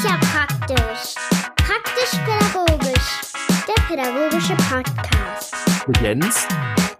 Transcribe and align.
ist 0.00 0.08
ja 0.08 0.18
praktisch. 0.18 1.14
Praktisch-pädagogisch. 1.56 3.20
Der 3.68 3.82
pädagogische 3.86 4.54
Podcast. 4.54 5.54
Mit 5.86 6.00
Jens 6.00 6.48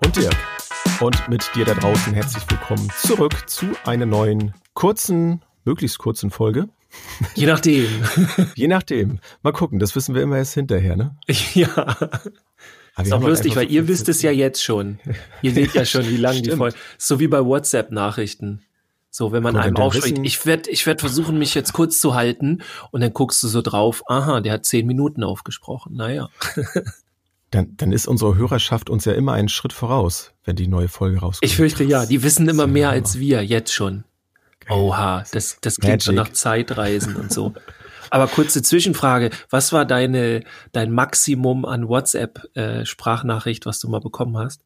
und 0.05 0.17
Dirk. 0.17 0.37
Und 1.01 1.29
mit 1.31 1.51
dir 1.55 1.65
da 1.65 1.73
draußen 1.73 2.13
herzlich 2.13 2.45
willkommen 2.51 2.91
zurück 2.99 3.49
zu 3.49 3.69
einer 3.87 4.05
neuen 4.05 4.53
kurzen, 4.75 5.41
möglichst 5.65 5.99
kurzen 5.99 6.31
Folge. 6.31 6.69
Je 7.37 7.47
nachdem. 7.47 7.89
Je 8.55 8.69
nachdem. 8.69 9.21
Mal 9.43 9.53
gucken, 9.53 9.79
das 9.79 9.97
wissen 9.97 10.15
wir 10.15 10.21
immer 10.21 10.37
erst 10.37 10.53
hinterher, 10.53 10.97
ne? 10.97 11.17
Ja. 11.55 11.97
Aber 12.97 13.07
ist 13.07 13.13
auch 13.15 13.23
lustig, 13.23 13.57
weil 13.57 13.71
ihr 13.71 13.89
wisst 13.89 14.11
es 14.11 14.21
ja 14.21 14.31
jetzt 14.31 14.63
schon. 14.63 14.99
Ihr 15.43 15.53
seht 15.53 15.73
ja 15.73 15.87
schon, 15.87 16.07
wie 16.07 16.19
lang 16.19 16.43
die 16.43 16.51
Folge. 16.51 16.77
So 16.99 17.19
wie 17.19 17.29
bei 17.29 17.43
WhatsApp-Nachrichten. 17.43 18.63
So, 19.11 19.33
wenn 19.33 19.43
man 19.43 19.57
einem 19.57 19.77
aufschreibt, 19.77 20.21
ich 20.23 20.47
werde 20.47 20.71
ich 20.71 20.87
werd 20.87 21.01
versuchen, 21.01 21.39
mich 21.39 21.55
jetzt 21.55 21.73
kurz 21.73 22.01
zu 22.01 22.15
halten 22.15 22.63
und 22.93 23.01
dann 23.01 23.13
guckst 23.13 23.43
du 23.43 23.49
so 23.49 23.61
drauf, 23.61 24.03
aha, 24.07 24.41
der 24.41 24.53
hat 24.53 24.65
zehn 24.65 24.87
Minuten 24.87 25.25
aufgesprochen. 25.25 25.95
Naja. 25.95 26.29
Dann, 27.53 27.77
dann 27.77 27.91
ist 27.91 28.07
unsere 28.07 28.37
Hörerschaft 28.37 28.89
uns 28.89 29.05
ja 29.07 29.13
immer 29.13 29.33
einen 29.33 29.49
Schritt 29.49 29.73
voraus, 29.73 30.33
wenn 30.45 30.55
die 30.55 30.69
neue 30.69 30.87
Folge 30.87 31.19
rauskommt. 31.19 31.51
Ich 31.51 31.57
fürchte 31.57 31.83
ja, 31.83 32.07
die 32.07 32.23
wissen 32.23 32.49
immer 32.49 32.69
mehr 32.69 32.91
als 32.91 33.19
wir, 33.19 33.45
jetzt 33.45 33.73
schon. 33.73 34.05
Oha, 34.69 35.25
das, 35.33 35.59
das 35.61 35.79
klingt 35.79 35.95
Magic. 35.95 36.03
schon 36.05 36.15
nach 36.15 36.29
Zeitreisen 36.29 37.17
und 37.17 37.33
so. 37.33 37.53
Aber 38.11 38.29
kurze 38.29 38.63
Zwischenfrage, 38.63 39.31
was 39.51 39.73
war 39.73 39.85
deine, 39.85 40.45
dein 40.71 40.93
Maximum 40.93 41.65
an 41.65 41.89
WhatsApp-Sprachnachricht, 41.89 43.65
äh, 43.65 43.67
was 43.67 43.81
du 43.81 43.89
mal 43.89 44.01
bekommen 44.01 44.39
hast? 44.39 44.63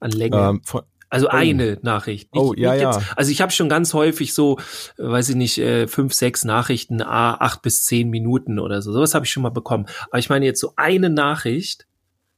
An 0.00 0.10
Länge? 0.10 0.36
Ähm, 0.36 0.62
von, 0.64 0.82
also 1.16 1.28
oh. 1.28 1.30
eine 1.30 1.78
Nachricht. 1.82 2.32
Nicht, 2.34 2.42
oh, 2.42 2.54
ja, 2.54 2.74
ja. 2.74 3.00
Also 3.16 3.30
ich 3.30 3.40
habe 3.40 3.52
schon 3.52 3.68
ganz 3.68 3.94
häufig 3.94 4.34
so, 4.34 4.58
weiß 4.98 5.30
ich 5.30 5.36
nicht, 5.36 5.58
äh, 5.58 5.88
fünf, 5.88 6.14
sechs 6.14 6.44
Nachrichten, 6.44 7.02
a 7.02 7.34
acht 7.34 7.62
bis 7.62 7.84
zehn 7.84 8.10
Minuten 8.10 8.58
oder 8.58 8.82
so. 8.82 8.92
Sowas 8.92 9.14
habe 9.14 9.24
ich 9.24 9.32
schon 9.32 9.42
mal 9.42 9.50
bekommen. 9.50 9.86
Aber 10.08 10.18
ich 10.18 10.28
meine 10.28 10.44
jetzt 10.44 10.60
so 10.60 10.72
eine 10.76 11.10
Nachricht. 11.10 11.86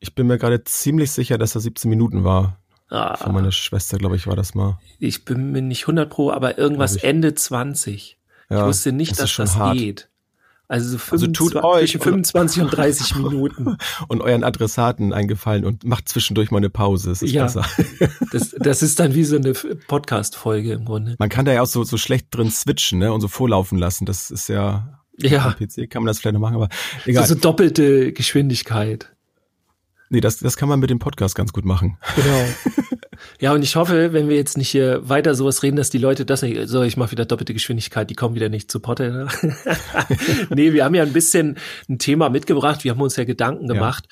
Ich 0.00 0.14
bin 0.14 0.26
mir 0.26 0.38
gerade 0.38 0.62
ziemlich 0.64 1.10
sicher, 1.10 1.38
dass 1.38 1.52
das 1.52 1.64
17 1.64 1.88
Minuten 1.88 2.24
war. 2.24 2.60
Ah. 2.88 3.16
Von 3.16 3.34
meiner 3.34 3.52
Schwester, 3.52 3.98
glaube 3.98 4.16
ich, 4.16 4.26
war 4.26 4.36
das 4.36 4.54
mal. 4.54 4.78
Ich 4.98 5.24
bin 5.24 5.52
mir 5.52 5.60
nicht 5.60 5.82
100 5.82 6.08
pro, 6.08 6.30
aber 6.30 6.56
irgendwas 6.56 6.96
Ende 6.96 7.34
20. 7.34 8.18
Ja, 8.48 8.60
ich 8.60 8.66
wusste 8.66 8.92
nicht, 8.92 9.12
das 9.12 9.18
dass 9.18 9.36
das 9.36 9.56
hart. 9.56 9.76
geht. 9.76 10.08
Also, 10.70 10.90
so 10.90 10.98
25, 10.98 11.10
also 11.10 11.50
tut 11.50 11.64
euch 11.64 11.90
zwischen 11.92 12.00
25 12.02 12.62
und 12.62 12.68
30 12.68 13.16
Minuten. 13.16 13.78
Und 14.06 14.20
euren 14.20 14.44
Adressaten 14.44 15.14
eingefallen 15.14 15.64
und 15.64 15.84
macht 15.84 16.08
zwischendurch 16.10 16.50
mal 16.50 16.58
eine 16.58 16.68
Pause. 16.68 17.08
Das 17.08 17.22
ist 17.22 17.32
ja, 17.32 17.44
besser. 17.44 17.64
Das, 18.32 18.54
das 18.58 18.82
ist 18.82 19.00
dann 19.00 19.14
wie 19.14 19.24
so 19.24 19.36
eine 19.36 19.54
Podcast-Folge 19.54 20.72
im 20.72 20.84
Grunde. 20.84 21.16
Man 21.18 21.30
kann 21.30 21.46
da 21.46 21.52
ja 21.52 21.62
auch 21.62 21.66
so, 21.66 21.82
so 21.84 21.96
schlecht 21.96 22.26
drin 22.30 22.50
switchen 22.50 22.98
ne, 22.98 23.10
und 23.10 23.22
so 23.22 23.28
vorlaufen 23.28 23.78
lassen. 23.78 24.04
Das 24.04 24.30
ist 24.30 24.48
ja, 24.48 25.00
ja. 25.16 25.46
Am 25.46 25.54
PC 25.54 25.90
kann 25.90 26.02
man 26.02 26.08
das 26.08 26.18
vielleicht 26.18 26.34
noch 26.34 26.40
machen, 26.40 26.56
aber 26.56 26.68
egal. 27.06 27.26
So, 27.26 27.34
so 27.34 27.40
doppelte 27.40 28.12
Geschwindigkeit. 28.12 29.16
Nee, 30.10 30.20
das, 30.20 30.38
das 30.38 30.56
kann 30.56 30.68
man 30.68 30.80
mit 30.80 30.90
dem 30.90 30.98
Podcast 30.98 31.34
ganz 31.34 31.52
gut 31.52 31.64
machen. 31.64 31.98
Genau. 32.16 32.44
Ja, 33.40 33.52
und 33.52 33.62
ich 33.62 33.76
hoffe, 33.76 34.12
wenn 34.12 34.28
wir 34.28 34.36
jetzt 34.36 34.56
nicht 34.56 34.68
hier 34.68 35.08
weiter 35.08 35.34
sowas 35.34 35.62
reden, 35.62 35.76
dass 35.76 35.90
die 35.90 35.98
Leute 35.98 36.24
das 36.24 36.42
nicht, 36.42 36.68
so, 36.68 36.82
ich 36.82 36.96
mache 36.96 37.12
wieder 37.12 37.24
doppelte 37.24 37.54
Geschwindigkeit, 37.54 38.08
die 38.10 38.14
kommen 38.14 38.34
wieder 38.34 38.48
nicht 38.48 38.70
zu 38.70 38.80
Potte. 38.80 39.10
Ne? 39.10 39.28
nee, 40.50 40.72
wir 40.72 40.84
haben 40.84 40.94
ja 40.94 41.02
ein 41.02 41.12
bisschen 41.12 41.56
ein 41.88 41.98
Thema 41.98 42.30
mitgebracht, 42.30 42.84
wir 42.84 42.92
haben 42.92 43.00
uns 43.00 43.16
ja 43.16 43.24
Gedanken 43.24 43.68
gemacht, 43.68 44.08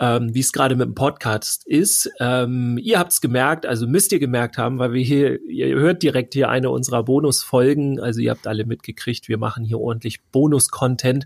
ja. 0.00 0.16
ähm, 0.16 0.34
wie 0.34 0.40
es 0.40 0.52
gerade 0.52 0.76
mit 0.76 0.86
dem 0.86 0.94
Podcast 0.94 1.66
ist. 1.66 2.10
Ähm, 2.20 2.78
ihr 2.82 2.98
habt 2.98 3.12
es 3.12 3.20
gemerkt, 3.20 3.66
also 3.66 3.86
müsst 3.86 4.12
ihr 4.12 4.20
gemerkt 4.20 4.58
haben, 4.58 4.78
weil 4.78 4.92
wir 4.92 5.02
hier, 5.02 5.40
ihr 5.42 5.76
hört 5.76 6.02
direkt 6.02 6.34
hier 6.34 6.48
eine 6.48 6.70
unserer 6.70 7.04
Bonusfolgen, 7.04 8.00
also 8.00 8.20
ihr 8.20 8.30
habt 8.30 8.46
alle 8.46 8.64
mitgekriegt, 8.64 9.28
wir 9.28 9.38
machen 9.38 9.64
hier 9.64 9.78
ordentlich 9.78 10.22
Bonus-Content. 10.32 11.24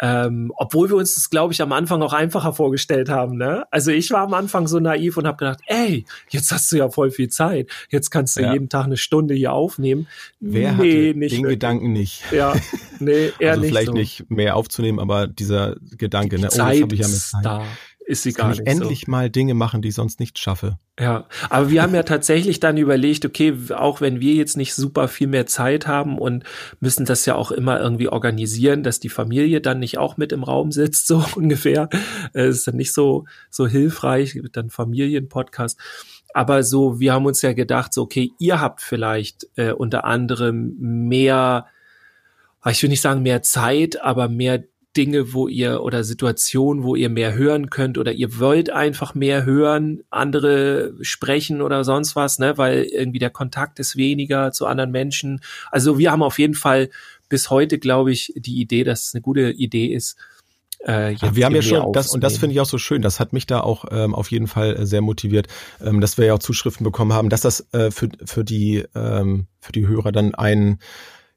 Ähm, 0.00 0.52
obwohl 0.56 0.88
wir 0.88 0.96
uns 0.96 1.14
das, 1.14 1.30
glaube 1.30 1.52
ich, 1.52 1.60
am 1.60 1.72
Anfang 1.72 2.02
auch 2.02 2.12
einfacher 2.12 2.52
vorgestellt 2.52 3.08
haben. 3.08 3.36
Ne? 3.36 3.64
Also 3.70 3.90
ich 3.90 4.10
war 4.10 4.22
am 4.22 4.34
Anfang 4.34 4.68
so 4.68 4.78
naiv 4.78 5.16
und 5.16 5.26
habe 5.26 5.38
gedacht, 5.38 5.60
ey, 5.66 6.04
jetzt 6.28 6.52
hast 6.52 6.70
du 6.70 6.76
ja 6.76 6.88
voll 6.88 7.10
viel 7.10 7.28
Zeit. 7.28 7.70
Jetzt 7.90 8.10
kannst 8.10 8.36
du 8.36 8.42
ja. 8.42 8.52
jeden 8.52 8.68
Tag 8.68 8.84
eine 8.84 8.96
Stunde 8.96 9.34
hier 9.34 9.52
aufnehmen. 9.52 10.06
Wer 10.40 10.72
nee, 10.72 10.76
hatte 10.76 11.18
nicht 11.18 11.32
den 11.32 11.42
wirklich. 11.42 11.42
Gedanken 11.42 11.92
nicht? 11.92 12.22
Ja, 12.30 12.54
nee, 13.00 13.32
eher 13.38 13.50
also 13.50 13.60
nicht 13.60 13.70
vielleicht 13.70 13.88
so. 13.88 13.92
nicht 13.92 14.30
mehr 14.30 14.56
aufzunehmen, 14.56 15.00
aber 15.00 15.26
dieser 15.26 15.76
Gedanke, 15.96 16.36
Die 16.36 16.42
ne? 16.42 16.48
Zeit 16.48 16.82
oh, 16.82 16.86
das 16.86 16.92
ich 16.92 17.00
ja 17.00 17.08
mit 17.08 17.16
Zeit. 17.16 17.44
da 17.44 17.64
ist 18.08 18.22
sie 18.22 18.32
gar 18.32 18.48
nicht. 18.48 18.66
endlich 18.66 19.04
so. 19.04 19.10
mal 19.10 19.28
Dinge 19.28 19.52
machen, 19.52 19.82
die 19.82 19.88
ich 19.88 19.94
sonst 19.94 20.18
nicht 20.18 20.38
schaffe. 20.38 20.78
Ja, 20.98 21.26
aber 21.50 21.68
wir 21.68 21.82
haben 21.82 21.94
ja 21.94 22.04
tatsächlich 22.04 22.58
dann 22.58 22.78
überlegt, 22.78 23.26
okay, 23.26 23.54
auch 23.74 24.00
wenn 24.00 24.18
wir 24.18 24.32
jetzt 24.32 24.56
nicht 24.56 24.74
super 24.74 25.08
viel 25.08 25.26
mehr 25.26 25.44
Zeit 25.44 25.86
haben 25.86 26.18
und 26.18 26.44
müssen 26.80 27.04
das 27.04 27.26
ja 27.26 27.34
auch 27.34 27.50
immer 27.50 27.78
irgendwie 27.78 28.08
organisieren, 28.08 28.82
dass 28.82 28.98
die 28.98 29.10
Familie 29.10 29.60
dann 29.60 29.78
nicht 29.78 29.98
auch 29.98 30.16
mit 30.16 30.32
im 30.32 30.42
Raum 30.42 30.72
sitzt, 30.72 31.06
so 31.06 31.22
ungefähr. 31.36 31.90
Es 32.32 32.56
ist 32.56 32.68
dann 32.68 32.76
nicht 32.76 32.94
so, 32.94 33.26
so 33.50 33.66
hilfreich, 33.66 34.40
dann 34.52 34.70
Familienpodcast. 34.70 35.78
Aber 36.32 36.62
so, 36.62 37.00
wir 37.00 37.12
haben 37.12 37.26
uns 37.26 37.42
ja 37.42 37.52
gedacht, 37.52 37.92
so, 37.92 38.02
okay, 38.02 38.32
ihr 38.38 38.58
habt 38.58 38.80
vielleicht 38.80 39.46
äh, 39.56 39.72
unter 39.72 40.06
anderem 40.06 40.76
mehr, 40.78 41.66
ich 42.64 42.82
will 42.82 42.88
nicht 42.88 43.02
sagen 43.02 43.22
mehr 43.22 43.42
Zeit, 43.42 44.00
aber 44.00 44.30
mehr 44.30 44.64
Dinge, 44.98 45.32
wo 45.32 45.46
ihr 45.46 45.82
oder 45.82 46.02
Situationen, 46.02 46.82
wo 46.82 46.96
ihr 46.96 47.08
mehr 47.08 47.34
hören 47.34 47.70
könnt 47.70 47.98
oder 47.98 48.12
ihr 48.12 48.40
wollt 48.40 48.68
einfach 48.70 49.14
mehr 49.14 49.44
hören, 49.44 50.00
andere 50.10 50.92
sprechen 51.02 51.62
oder 51.62 51.84
sonst 51.84 52.16
was, 52.16 52.40
ne, 52.40 52.58
weil 52.58 52.82
irgendwie 52.82 53.20
der 53.20 53.30
Kontakt 53.30 53.78
ist 53.78 53.96
weniger 53.96 54.50
zu 54.50 54.66
anderen 54.66 54.90
Menschen. 54.90 55.40
Also 55.70 55.98
wir 55.98 56.10
haben 56.10 56.24
auf 56.24 56.40
jeden 56.40 56.54
Fall 56.54 56.90
bis 57.28 57.48
heute, 57.48 57.78
glaube 57.78 58.10
ich, 58.10 58.32
die 58.34 58.60
Idee, 58.60 58.82
dass 58.82 59.04
es 59.04 59.14
eine 59.14 59.22
gute 59.22 59.52
Idee 59.52 59.86
ist, 59.86 60.16
äh, 60.86 61.12
ja, 61.12 61.34
wir 61.34 61.44
haben 61.44 61.54
ja 61.54 61.62
schon 61.62 61.92
das 61.92 62.08
und 62.08 62.22
das 62.22 62.38
finde 62.38 62.54
ich 62.54 62.60
auch 62.60 62.66
so 62.66 62.78
schön. 62.78 63.02
Das 63.02 63.18
hat 63.18 63.32
mich 63.32 63.46
da 63.46 63.60
auch 63.60 63.86
ähm, 63.90 64.14
auf 64.14 64.30
jeden 64.30 64.46
Fall 64.46 64.76
äh, 64.76 64.86
sehr 64.86 65.00
motiviert, 65.00 65.48
ähm, 65.80 66.00
dass 66.00 66.18
wir 66.18 66.26
ja 66.26 66.34
auch 66.34 66.38
Zuschriften 66.38 66.84
bekommen 66.84 67.12
haben, 67.12 67.30
dass 67.30 67.40
das 67.40 67.66
äh, 67.72 67.90
für 67.90 68.08
für 68.24 68.44
die 68.44 68.84
ähm, 68.94 69.46
für 69.60 69.72
die 69.72 69.88
Hörer 69.88 70.12
dann 70.12 70.36
ein 70.36 70.78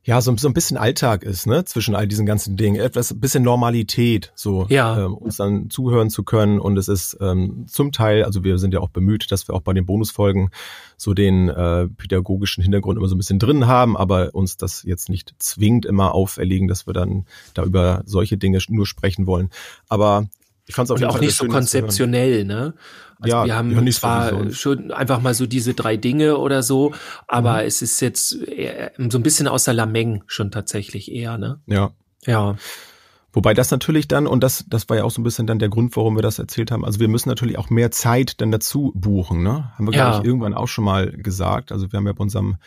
ja, 0.03 0.19
so, 0.19 0.35
so 0.35 0.47
ein 0.47 0.53
bisschen 0.53 0.77
Alltag 0.77 1.23
ist, 1.23 1.45
ne, 1.45 1.63
zwischen 1.63 1.93
all 1.93 2.07
diesen 2.07 2.25
ganzen 2.25 2.57
Dingen. 2.57 2.81
Etwas, 2.81 3.13
bisschen 3.19 3.43
Normalität, 3.43 4.31
so, 4.33 4.65
ja. 4.69 5.05
ähm, 5.05 5.13
uns 5.13 5.37
dann 5.37 5.69
zuhören 5.69 6.09
zu 6.09 6.23
können. 6.23 6.59
Und 6.59 6.77
es 6.77 6.87
ist 6.87 7.17
ähm, 7.21 7.65
zum 7.67 7.91
Teil, 7.91 8.23
also 8.23 8.43
wir 8.43 8.57
sind 8.57 8.73
ja 8.73 8.79
auch 8.79 8.89
bemüht, 8.89 9.31
dass 9.31 9.47
wir 9.47 9.53
auch 9.53 9.61
bei 9.61 9.73
den 9.73 9.85
Bonusfolgen 9.85 10.49
so 10.97 11.13
den 11.13 11.49
äh, 11.49 11.87
pädagogischen 11.87 12.63
Hintergrund 12.63 12.97
immer 12.97 13.07
so 13.07 13.15
ein 13.15 13.19
bisschen 13.19 13.37
drin 13.37 13.67
haben, 13.67 13.95
aber 13.95 14.33
uns 14.33 14.57
das 14.57 14.83
jetzt 14.83 15.07
nicht 15.09 15.35
zwingend 15.37 15.85
immer 15.85 16.15
auferlegen, 16.15 16.67
dass 16.67 16.87
wir 16.87 16.93
dann 16.93 17.25
da 17.53 17.63
über 17.63 18.01
solche 18.05 18.37
Dinge 18.37 18.57
nur 18.69 18.87
sprechen 18.87 19.27
wollen. 19.27 19.49
Aber 19.87 20.27
ich 20.71 20.75
fand 20.75 20.89
es 20.89 21.03
auch 21.03 21.19
nicht 21.19 21.35
so 21.35 21.47
konzeptionell, 21.47 22.45
ne? 22.45 22.73
Also 23.19 23.35
ja, 23.35 23.45
wir 23.45 23.55
haben 23.55 23.85
ja, 23.85 23.91
zwar 23.91 24.51
schon 24.51 24.91
einfach 24.91 25.21
mal 25.21 25.33
so 25.33 25.45
diese 25.45 25.73
drei 25.73 25.97
Dinge 25.97 26.37
oder 26.37 26.63
so, 26.63 26.93
aber 27.27 27.55
mhm. 27.61 27.67
es 27.67 27.81
ist 27.81 27.99
jetzt 27.99 28.29
so 28.29 28.37
ein 29.17 29.23
bisschen 29.23 29.49
außer 29.49 29.73
Lameng 29.73 30.23
schon 30.27 30.49
tatsächlich 30.49 31.11
eher, 31.11 31.37
ne? 31.37 31.59
Ja. 31.67 31.91
Ja. 32.25 32.55
Wobei 33.33 33.53
das 33.53 33.69
natürlich 33.69 34.07
dann, 34.07 34.27
und 34.27 34.43
das, 34.43 34.65
das 34.69 34.87
war 34.89 34.97
ja 34.97 35.03
auch 35.03 35.11
so 35.11 35.19
ein 35.19 35.23
bisschen 35.23 35.45
dann 35.45 35.59
der 35.59 35.69
Grund, 35.69 35.95
warum 35.97 36.15
wir 36.15 36.21
das 36.21 36.39
erzählt 36.39 36.71
haben, 36.71 36.85
also 36.85 36.99
wir 36.99 37.09
müssen 37.09 37.27
natürlich 37.27 37.57
auch 37.57 37.69
mehr 37.69 37.91
Zeit 37.91 38.39
dann 38.39 38.51
dazu 38.51 38.93
buchen, 38.95 39.43
ne? 39.43 39.71
Haben 39.77 39.87
wir, 39.87 39.93
ja. 39.93 40.09
glaube 40.09 40.23
ich, 40.23 40.27
irgendwann 40.27 40.53
auch 40.53 40.67
schon 40.67 40.85
mal 40.85 41.11
gesagt. 41.11 41.73
Also 41.73 41.91
wir 41.91 41.97
haben 41.97 42.07
ja 42.07 42.13
bei 42.13 42.23
unserem 42.23 42.57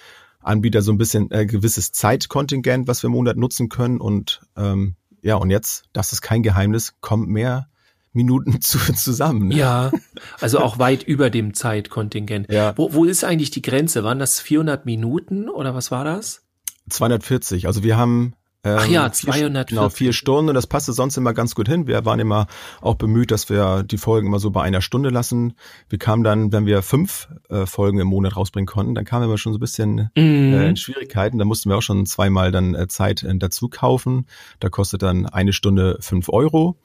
Anbieter 0.41 0.83
so 0.83 0.93
ein 0.93 0.99
bisschen 0.99 1.31
äh, 1.31 1.47
gewisses 1.47 1.93
Zeitkontingent, 1.93 2.87
was 2.87 3.03
wir 3.03 3.09
im 3.09 3.15
Monat 3.15 3.39
nutzen 3.39 3.71
können. 3.71 3.99
Und 3.99 4.43
ähm, 4.57 4.97
ja, 5.23 5.37
und 5.37 5.51
jetzt, 5.51 5.85
das 5.93 6.13
ist 6.13 6.21
kein 6.21 6.43
Geheimnis, 6.43 6.95
kommt 7.01 7.29
mehr 7.29 7.69
Minuten 8.15 8.61
zu, 8.61 8.79
zusammen. 8.95 9.49
Ne? 9.49 9.57
Ja, 9.57 9.93
also 10.41 10.61
auch 10.61 10.79
weit 10.79 11.03
über 11.03 11.31
dem 11.31 11.53
Zeitkontingent. 11.55 12.51
Ja. 12.51 12.73
Wo, 12.77 12.95
wo 12.95 13.05
ist 13.05 13.25
eigentlich 13.25 13.51
die 13.51 13.63
Grenze? 13.63 14.05
Waren 14.05 14.19
das 14.19 14.41
400 14.41 14.87
Minuten 14.87 15.49
oder 15.49 15.75
was 15.75 15.91
war 15.91 16.05
das? 16.05 16.43
240. 16.89 17.67
Also 17.67 17.83
wir 17.83 17.97
haben 17.97 18.35
ähm, 18.65 18.79
Ach 18.79 18.87
ja, 18.89 19.13
240. 19.13 19.77
Genau, 19.77 19.89
vier 19.91 20.13
Stunden 20.15 20.49
und 20.49 20.55
das 20.55 20.67
passte 20.67 20.95
sonst 20.95 21.19
immer 21.19 21.35
ganz 21.35 21.55
gut 21.55 21.69
hin. 21.69 21.87
Wir 21.87 22.05
waren 22.07 22.19
immer 22.19 22.47
auch 22.81 22.95
bemüht, 22.95 23.31
dass 23.31 23.51
wir 23.51 23.83
die 23.83 23.99
Folgen 23.99 24.29
immer 24.29 24.39
so 24.39 24.51
bei 24.51 24.63
einer 24.63 24.81
Stunde 24.81 25.11
lassen. 25.11 25.53
Wir 25.91 25.99
kamen 25.99 26.25
dann, 26.25 26.51
wenn 26.51 26.65
wir 26.65 26.81
fünf 26.83 27.29
äh, 27.51 27.67
Folgen 27.67 27.99
im 27.99 28.09
Monat 28.09 28.37
rausbringen 28.37 28.67
konnten, 28.67 28.95
dann 28.95 29.05
kamen 29.05 29.29
wir 29.29 29.37
schon 29.37 29.53
so 29.53 29.59
ein 29.59 29.61
bisschen 29.61 30.11
mhm. 30.17 30.55
äh, 30.55 30.69
in 30.69 30.77
Schwierigkeiten. 30.77 31.39
Da 31.39 31.45
mussten 31.45 31.69
wir 31.69 31.77
auch 31.77 31.83
schon 31.83 32.07
zweimal 32.07 32.53
dann 32.53 32.75
äh, 32.75 32.89
Zeit 32.89 33.23
äh, 33.23 33.37
dazu 33.37 33.69
kaufen. 33.69 34.27
Da 34.61 34.71
kostet 34.71 35.03
dann 35.03 35.27
eine 35.27 35.53
Stunde 35.53 35.99
fünf 36.01 36.31
Euro. 36.31 36.79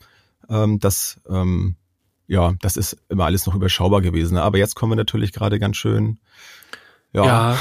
Ähm, 0.49 0.79
das, 0.79 1.19
ähm, 1.29 1.75
ja, 2.27 2.53
das 2.61 2.77
ist 2.77 2.97
immer 3.09 3.25
alles 3.25 3.45
noch 3.45 3.55
überschaubar 3.55 4.01
gewesen. 4.01 4.37
Aber 4.37 4.57
jetzt 4.57 4.75
kommen 4.75 4.91
wir 4.91 4.97
natürlich 4.97 5.31
gerade 5.31 5.59
ganz 5.59 5.77
schön. 5.77 6.19
Ja. 7.11 7.57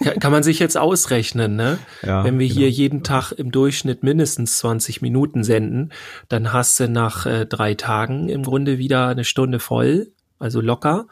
ja, 0.00 0.14
kann 0.20 0.30
man 0.30 0.44
sich 0.44 0.60
jetzt 0.60 0.76
ausrechnen, 0.78 1.56
ne? 1.56 1.78
Ja, 2.02 2.22
Wenn 2.22 2.38
wir 2.38 2.46
genau. 2.46 2.60
hier 2.60 2.70
jeden 2.70 3.02
Tag 3.02 3.32
im 3.32 3.50
Durchschnitt 3.50 4.02
mindestens 4.04 4.58
20 4.58 5.02
Minuten 5.02 5.42
senden, 5.42 5.92
dann 6.28 6.52
hast 6.52 6.78
du 6.78 6.88
nach 6.88 7.26
äh, 7.26 7.46
drei 7.46 7.74
Tagen 7.74 8.28
im 8.28 8.44
Grunde 8.44 8.78
wieder 8.78 9.08
eine 9.08 9.24
Stunde 9.24 9.58
voll, 9.58 10.12
also 10.38 10.60
locker. 10.60 11.06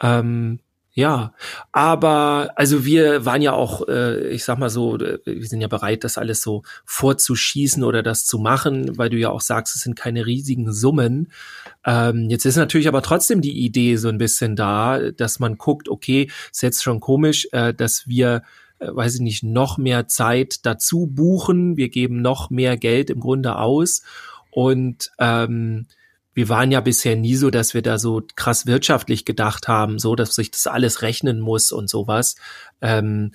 Ähm, 0.00 0.60
Ja, 0.94 1.32
aber 1.72 2.52
also 2.56 2.84
wir 2.84 3.24
waren 3.24 3.40
ja 3.40 3.52
auch, 3.52 3.88
äh, 3.88 4.28
ich 4.28 4.44
sag 4.44 4.58
mal 4.58 4.68
so, 4.68 4.98
äh, 4.98 5.20
wir 5.24 5.46
sind 5.46 5.62
ja 5.62 5.68
bereit, 5.68 6.04
das 6.04 6.18
alles 6.18 6.42
so 6.42 6.64
vorzuschießen 6.84 7.82
oder 7.82 8.02
das 8.02 8.26
zu 8.26 8.38
machen, 8.38 8.98
weil 8.98 9.08
du 9.08 9.16
ja 9.16 9.30
auch 9.30 9.40
sagst, 9.40 9.74
es 9.74 9.82
sind 9.82 9.96
keine 9.96 10.26
riesigen 10.26 10.70
Summen. 10.70 11.32
Ähm, 11.86 12.28
jetzt 12.28 12.44
ist 12.44 12.56
natürlich 12.56 12.88
aber 12.88 13.00
trotzdem 13.00 13.40
die 13.40 13.64
Idee 13.64 13.96
so 13.96 14.10
ein 14.10 14.18
bisschen 14.18 14.54
da, 14.54 15.10
dass 15.12 15.38
man 15.38 15.56
guckt, 15.56 15.88
okay, 15.88 16.30
ist 16.50 16.62
jetzt 16.62 16.82
schon 16.82 17.00
komisch, 17.00 17.48
äh, 17.52 17.72
dass 17.72 18.06
wir 18.06 18.42
äh, 18.78 18.94
weiß 18.94 19.14
ich 19.14 19.20
nicht, 19.22 19.44
noch 19.44 19.78
mehr 19.78 20.08
Zeit 20.08 20.66
dazu 20.66 21.06
buchen. 21.06 21.78
Wir 21.78 21.88
geben 21.88 22.20
noch 22.20 22.50
mehr 22.50 22.76
Geld 22.76 23.08
im 23.08 23.20
Grunde 23.20 23.56
aus. 23.56 24.02
Und 24.50 25.10
ähm, 25.18 25.86
wir 26.34 26.48
waren 26.48 26.70
ja 26.70 26.80
bisher 26.80 27.16
nie 27.16 27.36
so, 27.36 27.50
dass 27.50 27.74
wir 27.74 27.82
da 27.82 27.98
so 27.98 28.22
krass 28.36 28.66
wirtschaftlich 28.66 29.24
gedacht 29.24 29.68
haben, 29.68 29.98
so 29.98 30.14
dass 30.14 30.34
sich 30.34 30.50
das 30.50 30.66
alles 30.66 31.02
rechnen 31.02 31.40
muss 31.40 31.72
und 31.72 31.88
sowas. 31.88 32.36
Ähm, 32.80 33.32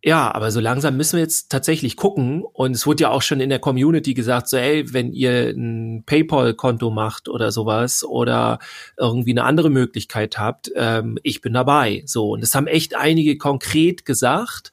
ja, 0.00 0.32
aber 0.32 0.52
so 0.52 0.60
langsam 0.60 0.96
müssen 0.96 1.16
wir 1.16 1.22
jetzt 1.22 1.50
tatsächlich 1.50 1.96
gucken. 1.96 2.44
Und 2.44 2.72
es 2.76 2.86
wurde 2.86 3.02
ja 3.02 3.10
auch 3.10 3.22
schon 3.22 3.40
in 3.40 3.50
der 3.50 3.58
Community 3.58 4.14
gesagt, 4.14 4.48
so, 4.48 4.56
ey, 4.56 4.92
wenn 4.92 5.12
ihr 5.12 5.48
ein 5.50 6.04
PayPal-Konto 6.06 6.90
macht 6.90 7.28
oder 7.28 7.50
sowas 7.50 8.04
oder 8.04 8.60
irgendwie 8.96 9.32
eine 9.32 9.42
andere 9.42 9.70
Möglichkeit 9.70 10.38
habt, 10.38 10.70
ähm, 10.76 11.18
ich 11.24 11.40
bin 11.40 11.52
dabei. 11.52 12.04
So, 12.06 12.30
und 12.30 12.42
das 12.42 12.54
haben 12.54 12.68
echt 12.68 12.94
einige 12.94 13.38
konkret 13.38 14.04
gesagt. 14.04 14.70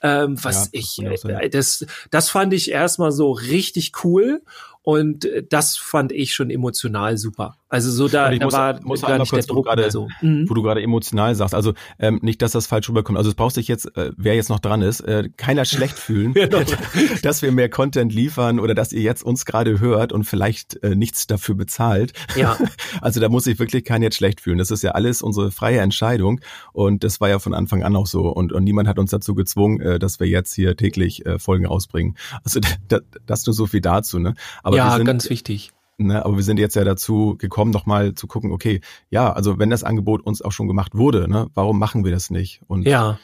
Ähm, 0.00 0.42
was 0.44 0.70
ja, 0.72 0.80
ich, 0.80 0.98
äh, 1.00 1.48
das, 1.50 1.84
das 2.12 2.30
fand 2.30 2.52
ich 2.52 2.70
erstmal 2.70 3.10
so 3.10 3.32
richtig 3.32 3.92
cool. 4.04 4.42
Und 4.88 5.26
äh, 5.26 5.44
das 5.46 5.76
fand 5.76 6.12
ich 6.12 6.32
schon 6.32 6.48
emotional 6.48 7.18
super. 7.18 7.58
Also 7.68 7.90
so 7.90 8.08
da, 8.08 8.30
da 8.30 8.44
muss, 8.46 8.54
war 8.54 8.80
muss 8.82 9.02
gar 9.02 9.18
nicht 9.18 9.28
kurz, 9.28 9.44
der 9.44 9.54
Druck 9.54 9.66
wo 9.66 9.68
grade, 9.68 9.90
so. 9.90 10.08
Mhm. 10.22 10.46
Wo 10.48 10.54
du 10.54 10.62
gerade 10.62 10.82
emotional 10.82 11.34
sagst. 11.34 11.54
Also 11.54 11.74
ähm, 11.98 12.18
nicht, 12.22 12.40
dass 12.40 12.52
das 12.52 12.66
falsch 12.66 12.88
rüberkommt. 12.88 13.18
Also 13.18 13.28
es 13.28 13.36
brauchst 13.36 13.58
dich 13.58 13.68
jetzt, 13.68 13.94
äh, 13.98 14.12
wer 14.16 14.34
jetzt 14.34 14.48
noch 14.48 14.60
dran 14.60 14.80
ist, 14.80 15.00
äh, 15.00 15.28
keiner 15.36 15.66
schlecht 15.66 15.98
fühlen, 15.98 16.32
dass 17.22 17.42
wir 17.42 17.52
mehr 17.52 17.68
Content 17.68 18.14
liefern 18.14 18.58
oder 18.58 18.74
dass 18.74 18.94
ihr 18.94 19.02
jetzt 19.02 19.22
uns 19.22 19.44
gerade 19.44 19.78
hört 19.78 20.14
und 20.14 20.24
vielleicht 20.24 20.82
äh, 20.82 20.94
nichts 20.94 21.26
dafür 21.26 21.54
bezahlt. 21.54 22.14
Ja. 22.34 22.56
Also 23.00 23.20
da 23.20 23.28
muss 23.28 23.44
sich 23.44 23.58
wirklich 23.58 23.84
keiner 23.84 24.04
jetzt 24.04 24.16
schlecht 24.16 24.40
fühlen. 24.40 24.58
Das 24.58 24.70
ist 24.70 24.82
ja 24.82 24.92
alles 24.92 25.20
unsere 25.22 25.50
freie 25.50 25.80
Entscheidung 25.80 26.40
und 26.72 27.04
das 27.04 27.20
war 27.20 27.28
ja 27.28 27.38
von 27.38 27.52
Anfang 27.52 27.82
an 27.82 27.94
auch 27.96 28.06
so. 28.06 28.28
Und, 28.28 28.52
und 28.52 28.64
niemand 28.64 28.88
hat 28.88 28.98
uns 28.98 29.10
dazu 29.10 29.34
gezwungen, 29.34 29.80
äh, 29.80 29.98
dass 29.98 30.20
wir 30.20 30.26
jetzt 30.26 30.54
hier 30.54 30.76
täglich 30.76 31.26
äh, 31.26 31.38
Folgen 31.38 31.66
ausbringen. 31.66 32.16
Also 32.44 32.60
das, 32.88 33.02
das 33.26 33.46
nur 33.46 33.54
so 33.54 33.66
viel 33.66 33.80
dazu. 33.80 34.18
Ne? 34.18 34.34
Aber 34.62 34.77
ja, 34.78 34.96
sind, 34.96 35.04
ganz 35.04 35.28
wichtig. 35.30 35.72
Ne, 35.98 36.24
aber 36.24 36.36
wir 36.36 36.44
sind 36.44 36.58
jetzt 36.58 36.76
ja 36.76 36.84
dazu 36.84 37.36
gekommen, 37.38 37.72
nochmal 37.72 38.14
zu 38.14 38.26
gucken, 38.26 38.52
okay, 38.52 38.80
ja, 39.10 39.32
also 39.32 39.58
wenn 39.58 39.70
das 39.70 39.84
Angebot 39.84 40.24
uns 40.24 40.42
auch 40.42 40.52
schon 40.52 40.68
gemacht 40.68 40.94
wurde, 40.94 41.28
ne, 41.28 41.48
warum 41.54 41.78
machen 41.78 42.04
wir 42.04 42.12
das 42.12 42.30
nicht? 42.30 42.62
Und 42.66 42.86
ja 42.86 43.18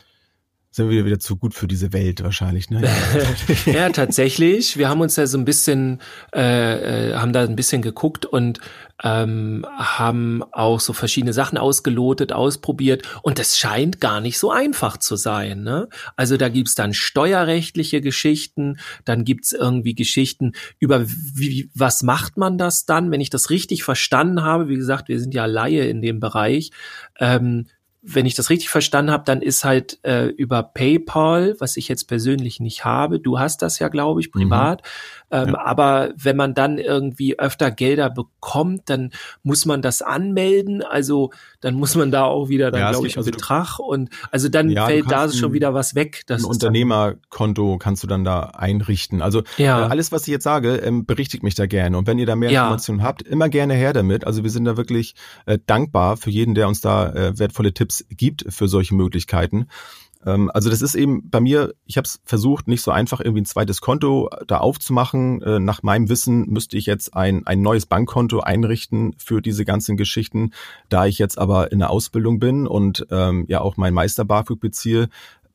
sind 0.74 0.90
wir 0.90 1.04
wieder 1.04 1.20
zu 1.20 1.36
gut 1.36 1.54
für 1.54 1.68
diese 1.68 1.92
Welt 1.92 2.24
wahrscheinlich. 2.24 2.68
Ne? 2.68 2.82
ja, 3.66 3.90
tatsächlich. 3.90 4.76
Wir 4.76 4.88
haben 4.88 5.00
uns 5.00 5.14
da 5.14 5.24
so 5.28 5.38
ein 5.38 5.44
bisschen, 5.44 6.00
äh, 6.34 7.10
äh, 7.12 7.14
haben 7.14 7.32
da 7.32 7.42
ein 7.42 7.54
bisschen 7.54 7.80
geguckt 7.80 8.26
und 8.26 8.58
ähm, 9.00 9.64
haben 9.76 10.42
auch 10.50 10.80
so 10.80 10.92
verschiedene 10.92 11.32
Sachen 11.32 11.58
ausgelotet, 11.58 12.32
ausprobiert 12.32 13.02
und 13.22 13.38
das 13.38 13.56
scheint 13.56 14.00
gar 14.00 14.20
nicht 14.20 14.36
so 14.36 14.50
einfach 14.50 14.96
zu 14.96 15.14
sein. 15.14 15.62
Ne? 15.62 15.88
Also 16.16 16.36
da 16.36 16.48
gibt's 16.48 16.74
dann 16.74 16.92
steuerrechtliche 16.92 18.00
Geschichten, 18.00 18.78
dann 19.04 19.24
gibt's 19.24 19.52
irgendwie 19.52 19.94
Geschichten 19.94 20.54
über 20.80 21.06
wie, 21.06 21.70
was 21.74 22.02
macht 22.02 22.36
man 22.36 22.58
das 22.58 22.84
dann, 22.84 23.12
wenn 23.12 23.20
ich 23.20 23.30
das 23.30 23.48
richtig 23.48 23.84
verstanden 23.84 24.42
habe. 24.42 24.66
Wie 24.66 24.76
gesagt, 24.76 25.08
wir 25.08 25.20
sind 25.20 25.34
ja 25.34 25.46
Laie 25.46 25.86
in 25.86 26.02
dem 26.02 26.18
Bereich. 26.18 26.72
Ähm, 27.20 27.66
wenn 28.06 28.26
ich 28.26 28.34
das 28.34 28.50
richtig 28.50 28.68
verstanden 28.68 29.10
habe, 29.10 29.24
dann 29.24 29.40
ist 29.40 29.64
halt 29.64 29.98
äh, 30.02 30.26
über 30.26 30.62
PayPal, 30.62 31.56
was 31.58 31.76
ich 31.76 31.88
jetzt 31.88 32.04
persönlich 32.04 32.60
nicht 32.60 32.84
habe, 32.84 33.18
du 33.18 33.38
hast 33.38 33.62
das 33.62 33.78
ja, 33.78 33.88
glaube 33.88 34.20
ich, 34.20 34.30
privat, 34.30 34.82
mhm. 34.82 35.24
Ähm, 35.34 35.48
ja. 35.48 35.64
Aber 35.64 36.12
wenn 36.16 36.36
man 36.36 36.54
dann 36.54 36.78
irgendwie 36.78 37.38
öfter 37.38 37.72
Gelder 37.72 38.08
bekommt, 38.08 38.82
dann 38.86 39.10
muss 39.42 39.66
man 39.66 39.82
das 39.82 40.00
anmelden. 40.00 40.82
Also 40.82 41.30
dann 41.60 41.74
muss 41.74 41.96
man 41.96 42.12
da 42.12 42.24
auch 42.24 42.48
wieder 42.48 42.70
dann, 42.70 42.80
ja, 42.80 42.90
glaube 42.92 43.08
ich, 43.08 43.16
einen 43.16 43.26
also 43.26 43.32
Betrag 43.32 43.78
und 43.80 44.10
also 44.30 44.48
dann 44.48 44.70
ja, 44.70 44.86
fällt 44.86 45.10
da 45.10 45.28
schon 45.32 45.52
wieder 45.52 45.74
was 45.74 45.96
weg. 45.96 46.22
Das 46.26 46.44
ein 46.44 46.48
Unternehmerkonto 46.48 47.78
kannst 47.78 48.04
du 48.04 48.06
dann 48.06 48.22
da 48.22 48.42
einrichten. 48.54 49.22
Also 49.22 49.42
ja. 49.56 49.86
äh, 49.86 49.88
alles, 49.88 50.12
was 50.12 50.22
ich 50.22 50.28
jetzt 50.28 50.44
sage, 50.44 50.76
ähm, 50.76 51.04
berichtigt 51.04 51.42
mich 51.42 51.56
da 51.56 51.66
gerne. 51.66 51.98
Und 51.98 52.06
wenn 52.06 52.20
ihr 52.20 52.26
da 52.26 52.36
mehr 52.36 52.50
Informationen 52.50 53.02
habt, 53.02 53.22
immer 53.22 53.48
gerne 53.48 53.74
her 53.74 53.92
damit. 53.92 54.24
Also 54.24 54.44
wir 54.44 54.50
sind 54.50 54.66
da 54.66 54.76
wirklich 54.76 55.16
äh, 55.46 55.58
dankbar 55.66 56.16
für 56.16 56.30
jeden, 56.30 56.54
der 56.54 56.68
uns 56.68 56.80
da 56.80 57.12
äh, 57.12 57.36
wertvolle 57.36 57.74
Tipps 57.74 57.93
gibt 58.10 58.44
für 58.48 58.68
solche 58.68 58.94
Möglichkeiten. 58.94 59.66
Ähm, 60.26 60.50
also 60.52 60.70
das 60.70 60.82
ist 60.82 60.94
eben 60.94 61.28
bei 61.30 61.40
mir, 61.40 61.74
ich 61.86 61.96
habe 61.96 62.06
es 62.06 62.20
versucht, 62.24 62.68
nicht 62.68 62.82
so 62.82 62.90
einfach 62.90 63.20
irgendwie 63.20 63.42
ein 63.42 63.46
zweites 63.46 63.80
Konto 63.80 64.30
da 64.46 64.58
aufzumachen. 64.58 65.42
Äh, 65.42 65.60
nach 65.60 65.82
meinem 65.82 66.08
Wissen 66.08 66.48
müsste 66.50 66.76
ich 66.76 66.86
jetzt 66.86 67.14
ein, 67.14 67.46
ein 67.46 67.62
neues 67.62 67.86
Bankkonto 67.86 68.40
einrichten 68.40 69.14
für 69.18 69.40
diese 69.40 69.64
ganzen 69.64 69.96
Geschichten. 69.96 70.52
Da 70.88 71.06
ich 71.06 71.18
jetzt 71.18 71.38
aber 71.38 71.72
in 71.72 71.78
der 71.78 71.90
Ausbildung 71.90 72.38
bin 72.38 72.66
und 72.66 73.06
ähm, 73.10 73.44
ja 73.48 73.60
auch 73.60 73.76
mein 73.76 73.94
Meister 73.94 74.24
BAföG 74.24 74.60
beziehe, 74.60 75.08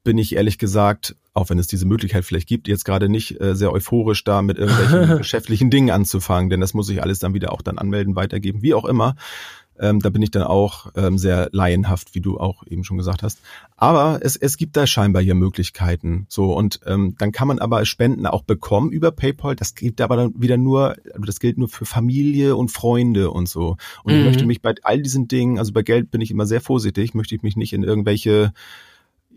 bin 0.03 0.18
ich 0.18 0.35
ehrlich 0.35 0.57
gesagt, 0.57 1.15
auch 1.33 1.50
wenn 1.50 1.59
es 1.59 1.68
diese 1.68 1.85
Möglichkeit 1.85 2.25
vielleicht 2.25 2.47
gibt, 2.47 2.68
jetzt 2.68 2.85
gerade 2.85 3.09
nicht 3.09 3.39
äh, 3.42 3.56
sehr 3.56 3.71
euphorisch 3.71 4.24
da 4.24 4.42
mit 4.42 4.57
irgendwelchen 4.57 5.18
geschäftlichen 5.19 5.69
Dingen 5.69 5.92
anzufangen, 5.92 6.50
denn 6.50 6.62
das 6.62 6.74
muss 6.74 6.89
ich 6.89 7.03
alles 7.03 7.19
dann 7.19 7.33
wieder 7.33 7.51
auch 7.51 7.62
dann 7.62 7.77
anmelden, 7.77 8.15
weitergeben, 8.15 8.62
wie 8.62 8.74
auch 8.74 8.85
immer. 8.85 9.15
Ähm, 9.80 10.00
da 10.00 10.10
bin 10.10 10.22
ich 10.22 10.31
dann 10.31 10.44
auch 10.44 10.92
ähm, 10.96 11.18
sehr 11.18 11.50
laienhaft, 11.52 12.16
wie 12.16 12.22
du 12.22 12.40
auch 12.40 12.64
eben 12.68 12.84
schon 12.84 12.98
gesagt 12.98 13.24
hast. 13.24 13.40
Aber 13.78 14.20
es, 14.22 14.36
es 14.36 14.58
gibt 14.58 14.78
da 14.78 14.86
scheinbar 14.86 15.22
hier 15.22 15.36
Möglichkeiten. 15.36 16.26
So 16.30 16.54
und 16.54 16.80
ähm, 16.86 17.16
dann 17.18 17.31
kann 17.31 17.48
man 17.48 17.60
aber 17.60 17.86
Spenden 17.86 18.26
auch 18.26 18.44
bekommen 18.44 18.92
über 18.92 19.12
PayPal. 19.12 19.56
Das 19.56 19.76
gilt 19.76 20.02
aber 20.02 20.18
dann 20.18 20.34
wieder 20.38 20.58
nur, 20.58 20.96
das 21.26 21.40
gilt 21.40 21.58
nur 21.58 21.70
für 21.70 21.86
Familie 21.86 22.56
und 22.56 22.72
Freunde 22.72 23.31
und 23.31 23.48
so. 23.48 23.78
Und 24.04 24.14
mhm. 24.14 24.20
ich 24.20 24.26
möchte 24.26 24.46
mich 24.46 24.62
bei 24.62 24.76
all 24.84 25.02
diesen 25.02 25.28
Dingen, 25.28 25.58
also 25.58 25.74
bei 25.74 25.81
Geld 25.81 26.12
bin 26.12 26.22
ich 26.22 26.31
immer 26.31 26.46
sehr 26.46 26.62
vorsichtig, 26.62 27.14
möchte 27.14 27.36
ich 27.36 27.42
mich 27.42 27.56
nicht 27.56 27.74
in 27.74 27.84
irgendwelche 27.84 28.54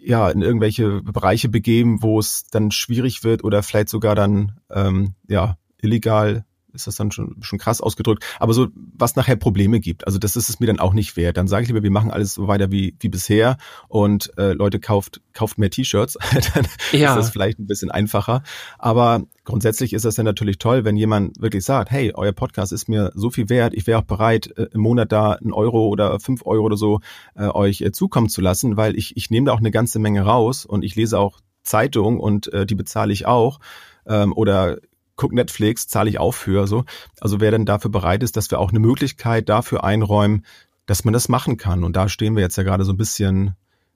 ja, 0.05 0.29
in 0.31 0.43
irgendwelche 0.43 1.01
Bereiche 1.03 1.49
begeben, 1.49 2.03
wo 2.03 2.19
es 2.19 2.47
dann 2.51 2.73
schwierig 2.73 3.23
wird 3.23 3.45
oder 3.45 3.63
vielleicht 3.63 3.89
sogar 3.89 4.17
dann 4.17 4.59
ähm, 4.69 5.15
ja 5.29 5.57
illegal 5.81 6.45
ist 6.73 6.87
das 6.87 6.97
dann 6.97 7.11
schon, 7.11 7.37
schon 7.41 7.59
krass 7.59 7.81
ausgedrückt. 7.81 8.25
Aber 8.39 8.53
so, 8.55 8.69
was 8.75 9.17
nachher 9.17 9.37
Probleme 9.37 9.81
gibt, 9.81 10.07
also 10.07 10.19
das 10.19 10.37
ist 10.37 10.49
es 10.49 10.61
mir 10.61 10.67
dann 10.67 10.79
auch 10.79 10.93
nicht 10.93 11.17
wert. 11.17 11.37
Dann 11.37 11.49
sage 11.49 11.63
ich 11.63 11.69
lieber, 11.69 11.83
wir 11.83 11.91
machen 11.91 12.11
alles 12.11 12.35
so 12.35 12.49
weiter 12.49 12.71
wie, 12.71 12.97
wie 13.01 13.09
bisher 13.09 13.57
und 13.89 14.33
äh, 14.39 14.53
Leute 14.53 14.81
kauft, 14.81 15.21
kauft 15.33 15.59
mehr 15.59 15.71
T-Shirts, 15.71 16.15
dann 16.55 16.67
ja. 16.93 17.11
ist 17.11 17.17
das 17.17 17.31
vielleicht 17.31 17.59
ein 17.59 17.67
bisschen 17.67 17.91
einfacher. 17.91 18.43
Aber 18.79 19.23
grundsätzlich 19.45 19.93
ist 19.93 20.05
das 20.05 20.15
dann 20.15 20.25
natürlich 20.25 20.59
toll, 20.59 20.85
wenn 20.85 20.97
jemand 20.97 21.41
wirklich 21.41 21.65
sagt, 21.65 21.91
hey, 21.91 22.13
euer 22.15 22.33
Podcast 22.33 22.73
ist 22.73 22.89
mir 22.89 23.13
so 23.15 23.31
viel 23.31 23.49
wert, 23.49 23.75
ich 23.75 23.87
wäre 23.87 23.99
auch 23.99 24.05
bereit, 24.05 24.53
äh, 24.57 24.69
im 24.73 24.81
Monat 24.81 25.13
da 25.13 25.33
einen 25.33 25.53
Euro 25.53 25.89
oder 25.89 26.21
fünf 26.21 26.45
Euro 26.47 26.65
oder 26.65 26.77
so 26.77 27.01
äh, 27.35 27.47
euch 27.47 27.81
äh, 27.81 27.93
zukommen 27.93 28.29
zu 28.29 28.41
lassen, 28.41 28.77
weil 28.77 28.97
ich, 28.97 29.17
ich 29.17 29.31
nehme 29.31 29.47
da 29.47 29.53
auch 29.53 29.59
eine 29.59 29.71
ganze 29.71 29.99
Menge 29.99 30.23
raus 30.23 30.65
und 30.65 30.85
ich 30.85 30.97
lese 30.97 31.19
auch 31.19 31.41
Zeitung 31.63 32.19
und 32.19 32.53
äh, 32.53 32.67
die 32.67 32.75
bezahle 32.75 33.13
ich 33.13 33.27
auch. 33.27 33.61
Ähm, 34.07 34.33
oder 34.33 34.79
guck 35.17 35.33
Netflix, 35.33 35.89
zahle 35.89 36.11
ich 36.11 36.19
auch 36.19 36.33
für. 36.33 36.67
So. 36.67 36.85
Also 37.21 37.41
wer 37.41 37.51
denn 37.51 37.67
dafür 37.67 37.91
bereit 37.91 38.23
ist, 38.23 38.37
dass 38.37 38.51
wir 38.51 38.59
auch 38.59 38.71
eine 38.71 38.81
Möglichkeit 38.81 39.49
dafür 39.49 39.85
einräumen, 39.85 40.45
dass 40.87 41.05
man 41.05 41.15
das 41.15 41.29
machen 41.29 41.57
kann. 41.57 41.85
Und 41.85 41.97
da 41.97 42.09
stehen 42.09 42.35
wir 42.35 42.43
jetzt 42.43 42.57
ja 42.57 42.63
gerade 42.63 42.85
so 42.85 42.93
ein 42.93 42.97
bisschen 42.97 43.55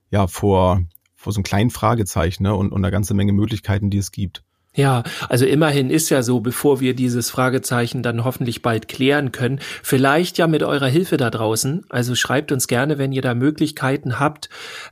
ja 0.09 0.27
vor, 0.27 0.81
vor 1.15 1.33
so 1.33 1.37
einem 1.37 1.43
kleinen 1.43 1.69
Fragezeichen 1.69 2.43
ne? 2.43 2.55
und, 2.55 2.71
und 2.71 2.79
einer 2.79 2.91
ganze 2.91 3.13
Menge 3.13 3.33
Möglichkeiten, 3.33 3.89
die 3.89 3.97
es 3.97 4.11
gibt. 4.11 4.43
Ja, 4.77 5.01
also 5.27 5.47
immerhin 5.47 5.89
ist 5.89 6.11
ja 6.11 6.21
so, 6.21 6.39
bevor 6.39 6.79
wir 6.79 6.93
dieses 6.93 7.31
Fragezeichen 7.31 8.03
dann 8.03 8.23
hoffentlich 8.23 8.61
bald 8.61 8.87
klären 8.87 9.31
können, 9.31 9.59
vielleicht 9.81 10.37
ja 10.37 10.45
mit 10.45 10.61
eurer 10.61 10.85
Hilfe 10.85 11.17
da 11.17 11.31
draußen. 11.31 11.85
Also 11.89 12.13
schreibt 12.13 12.51
uns 12.51 12.67
gerne, 12.67 12.99
wenn 12.99 13.11
ihr 13.11 13.23
da 13.23 13.33
Möglichkeiten 13.33 14.19
habt, 14.19 14.49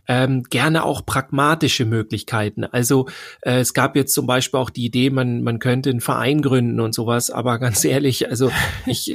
ähm, 0.07 0.41
gerne 0.41 0.85
auch 0.85 1.05
pragmatische 1.05 1.85
Möglichkeiten. 1.85 2.63
Also 2.63 3.07
äh, 3.41 3.59
es 3.59 3.75
gab 3.75 3.95
jetzt 3.95 4.15
zum 4.15 4.25
Beispiel 4.25 4.59
auch 4.59 4.71
die 4.71 4.85
Idee, 4.85 5.11
man 5.11 5.43
man 5.43 5.59
könnte 5.59 5.91
einen 5.91 6.01
Verein 6.01 6.41
gründen 6.41 6.79
und 6.79 6.95
sowas. 6.95 7.29
Aber 7.29 7.59
ganz 7.65 7.85
ehrlich, 7.85 8.27
also 8.27 8.51
ich 8.87 9.13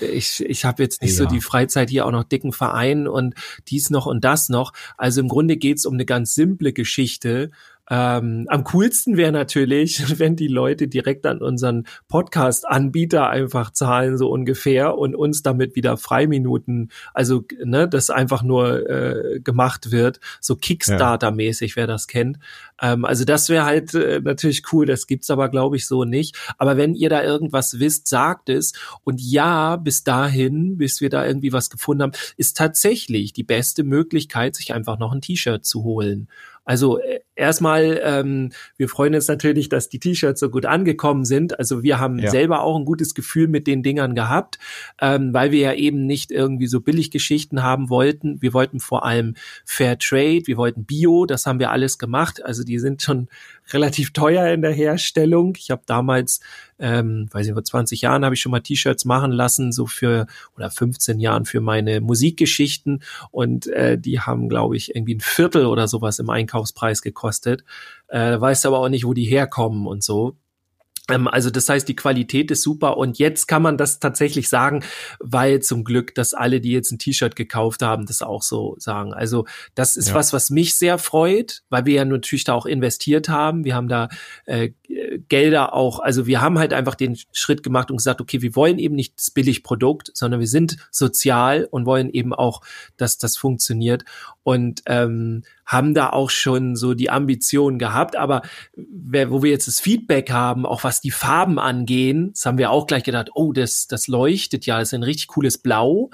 ich 0.00 0.44
ich 0.44 0.64
habe 0.64 0.82
jetzt 0.82 1.00
nicht 1.00 1.12
ja. 1.12 1.18
so 1.18 1.26
die 1.26 1.40
Freizeit 1.40 1.90
hier 1.90 2.06
auch 2.06 2.10
noch 2.10 2.24
dicken 2.24 2.50
Verein 2.50 3.06
und 3.06 3.36
dies 3.68 3.88
noch 3.90 4.06
und 4.06 4.24
das 4.24 4.48
noch. 4.48 4.72
Also 4.96 5.20
im 5.20 5.28
Grunde 5.28 5.56
geht's 5.56 5.86
um 5.86 5.94
eine 5.94 6.06
ganz 6.06 6.34
simple 6.34 6.72
Geschichte 6.72 7.52
Ähm, 7.90 8.44
am 8.48 8.64
coolsten 8.64 9.16
wäre 9.16 9.32
natürlich, 9.32 10.02
wenn 10.18 10.36
die 10.36 10.48
Leute 10.48 10.88
direkt 10.88 11.26
an 11.26 11.38
unseren 11.38 11.86
Podcast-Anbieter 12.08 13.28
einfach 13.28 13.72
zahlen, 13.72 14.18
so 14.18 14.28
ungefähr, 14.30 14.96
und 14.98 15.14
uns 15.14 15.42
damit 15.42 15.74
wieder 15.74 15.96
Freiminuten, 15.96 16.90
also 17.14 17.44
ne, 17.64 17.88
das 17.88 18.10
einfach 18.10 18.42
nur 18.42 18.88
äh, 18.88 19.40
gemacht 19.40 19.90
wird, 19.90 20.20
so 20.40 20.54
Kickstarter-mäßig, 20.54 21.76
wer 21.76 21.86
das 21.86 22.06
kennt. 22.06 22.38
Ähm, 22.80 23.04
also 23.04 23.24
das 23.24 23.48
wäre 23.48 23.64
halt 23.64 23.94
äh, 23.94 24.20
natürlich 24.22 24.62
cool, 24.72 24.86
das 24.86 25.06
gibt's 25.06 25.30
aber, 25.30 25.48
glaube 25.48 25.76
ich, 25.76 25.86
so 25.86 26.04
nicht. 26.04 26.36
Aber 26.58 26.76
wenn 26.76 26.94
ihr 26.94 27.08
da 27.08 27.22
irgendwas 27.22 27.78
wisst, 27.78 28.06
sagt 28.06 28.48
es. 28.48 28.72
Und 29.04 29.20
ja, 29.20 29.76
bis 29.76 30.04
dahin, 30.04 30.76
bis 30.76 31.00
wir 31.00 31.10
da 31.10 31.24
irgendwie 31.26 31.52
was 31.52 31.70
gefunden 31.70 32.02
haben, 32.02 32.12
ist 32.36 32.56
tatsächlich 32.56 33.32
die 33.32 33.44
beste 33.44 33.84
Möglichkeit, 33.84 34.56
sich 34.56 34.74
einfach 34.74 34.98
noch 34.98 35.12
ein 35.12 35.20
T-Shirt 35.20 35.64
zu 35.64 35.84
holen. 35.84 36.28
Also 36.68 36.98
äh, 36.98 37.20
erstmal, 37.34 37.98
ähm, 38.04 38.50
wir 38.76 38.90
freuen 38.90 39.14
uns 39.14 39.26
natürlich, 39.26 39.70
dass 39.70 39.88
die 39.88 39.98
T-Shirts 39.98 40.38
so 40.38 40.50
gut 40.50 40.66
angekommen 40.66 41.24
sind. 41.24 41.58
Also 41.58 41.82
wir 41.82 41.98
haben 41.98 42.18
ja. 42.18 42.30
selber 42.30 42.60
auch 42.60 42.76
ein 42.76 42.84
gutes 42.84 43.14
Gefühl 43.14 43.48
mit 43.48 43.66
den 43.66 43.82
Dingern 43.82 44.14
gehabt, 44.14 44.58
ähm, 45.00 45.32
weil 45.32 45.50
wir 45.50 45.60
ja 45.60 45.72
eben 45.72 46.04
nicht 46.04 46.30
irgendwie 46.30 46.66
so 46.66 46.82
Billiggeschichten 46.82 47.62
haben 47.62 47.88
wollten. 47.88 48.42
Wir 48.42 48.52
wollten 48.52 48.80
vor 48.80 49.06
allem 49.06 49.32
Fair 49.64 49.98
Trade, 49.98 50.42
wir 50.44 50.58
wollten 50.58 50.84
Bio, 50.84 51.24
das 51.24 51.46
haben 51.46 51.58
wir 51.58 51.70
alles 51.70 51.96
gemacht. 51.96 52.44
Also 52.44 52.64
die 52.64 52.78
sind 52.78 53.00
schon 53.00 53.28
relativ 53.72 54.12
teuer 54.12 54.48
in 54.52 54.62
der 54.62 54.72
Herstellung. 54.72 55.54
Ich 55.56 55.70
habe 55.70 55.82
damals, 55.86 56.40
ähm, 56.78 57.28
weiß 57.30 57.46
ich, 57.46 57.52
vor 57.52 57.64
20 57.64 58.02
Jahren 58.02 58.24
habe 58.24 58.34
ich 58.34 58.40
schon 58.40 58.52
mal 58.52 58.60
T-Shirts 58.60 59.04
machen 59.04 59.32
lassen, 59.32 59.72
so 59.72 59.86
für 59.86 60.26
oder 60.56 60.70
15 60.70 61.20
Jahren 61.20 61.44
für 61.44 61.60
meine 61.60 62.00
Musikgeschichten 62.00 63.02
und 63.30 63.66
äh, 63.68 63.98
die 63.98 64.20
haben, 64.20 64.48
glaube 64.48 64.76
ich, 64.76 64.94
irgendwie 64.94 65.16
ein 65.16 65.20
Viertel 65.20 65.66
oder 65.66 65.88
sowas 65.88 66.18
im 66.18 66.30
Einkaufspreis 66.30 67.02
gekostet. 67.02 67.64
Äh, 68.08 68.40
weiß 68.40 68.66
aber 68.66 68.78
auch 68.78 68.88
nicht, 68.88 69.04
wo 69.04 69.14
die 69.14 69.24
herkommen 69.24 69.86
und 69.86 70.02
so. 70.02 70.36
Ähm, 71.08 71.28
also 71.28 71.50
das 71.50 71.68
heißt, 71.68 71.88
die 71.88 71.96
Qualität 71.96 72.50
ist 72.50 72.62
super 72.62 72.96
und 72.96 73.18
jetzt 73.18 73.46
kann 73.48 73.62
man 73.62 73.76
das 73.76 73.98
tatsächlich 73.98 74.48
sagen, 74.48 74.84
weil 75.20 75.60
zum 75.60 75.84
Glück, 75.84 76.14
dass 76.14 76.34
alle, 76.34 76.60
die 76.60 76.72
jetzt 76.72 76.92
ein 76.92 76.98
T-Shirt 76.98 77.36
gekauft 77.36 77.82
haben, 77.82 78.06
das 78.06 78.22
auch 78.22 78.42
so 78.42 78.76
sagen. 78.78 79.12
Also 79.12 79.46
das 79.74 79.96
ist 79.96 80.08
ja. 80.08 80.14
was, 80.14 80.32
was 80.32 80.50
mich 80.50 80.76
sehr 80.76 80.98
freut, 80.98 81.62
weil 81.70 81.86
wir 81.86 81.94
ja 81.94 82.04
natürlich 82.04 82.44
da 82.44 82.54
auch 82.54 82.66
investiert 82.66 83.28
haben. 83.28 83.64
Wir 83.64 83.74
haben 83.74 83.88
da 83.88 84.08
äh, 84.46 84.70
Gelder 85.28 85.74
auch, 85.74 86.00
also 86.00 86.26
wir 86.26 86.40
haben 86.40 86.58
halt 86.58 86.72
einfach 86.72 86.94
den 86.94 87.18
Schritt 87.32 87.62
gemacht 87.62 87.90
und 87.90 87.98
gesagt, 87.98 88.20
okay, 88.20 88.42
wir 88.42 88.54
wollen 88.56 88.78
eben 88.78 88.94
nicht 88.94 89.18
das 89.18 89.30
Billigprodukt, 89.30 90.10
sondern 90.14 90.40
wir 90.40 90.46
sind 90.46 90.76
sozial 90.90 91.66
und 91.70 91.86
wollen 91.86 92.10
eben 92.10 92.32
auch, 92.34 92.62
dass 92.96 93.18
das 93.18 93.36
funktioniert 93.36 94.04
und 94.42 94.82
ähm, 94.86 95.42
haben 95.68 95.92
da 95.92 96.08
auch 96.08 96.30
schon 96.30 96.76
so 96.76 96.94
die 96.94 97.10
Ambition 97.10 97.78
gehabt. 97.78 98.16
Aber 98.16 98.40
wer, 98.74 99.30
wo 99.30 99.42
wir 99.42 99.50
jetzt 99.50 99.68
das 99.68 99.80
Feedback 99.80 100.30
haben, 100.30 100.64
auch 100.64 100.82
was 100.82 101.02
die 101.02 101.10
Farben 101.10 101.58
angehen, 101.58 102.30
das 102.32 102.46
haben 102.46 102.56
wir 102.56 102.70
auch 102.70 102.86
gleich 102.86 103.04
gedacht, 103.04 103.30
oh, 103.34 103.52
das, 103.52 103.86
das 103.86 104.08
leuchtet 104.08 104.64
ja, 104.64 104.78
das 104.78 104.88
ist 104.88 104.94
ein 104.94 105.02
richtig 105.02 105.28
cooles 105.28 105.58
Blau. 105.58 106.10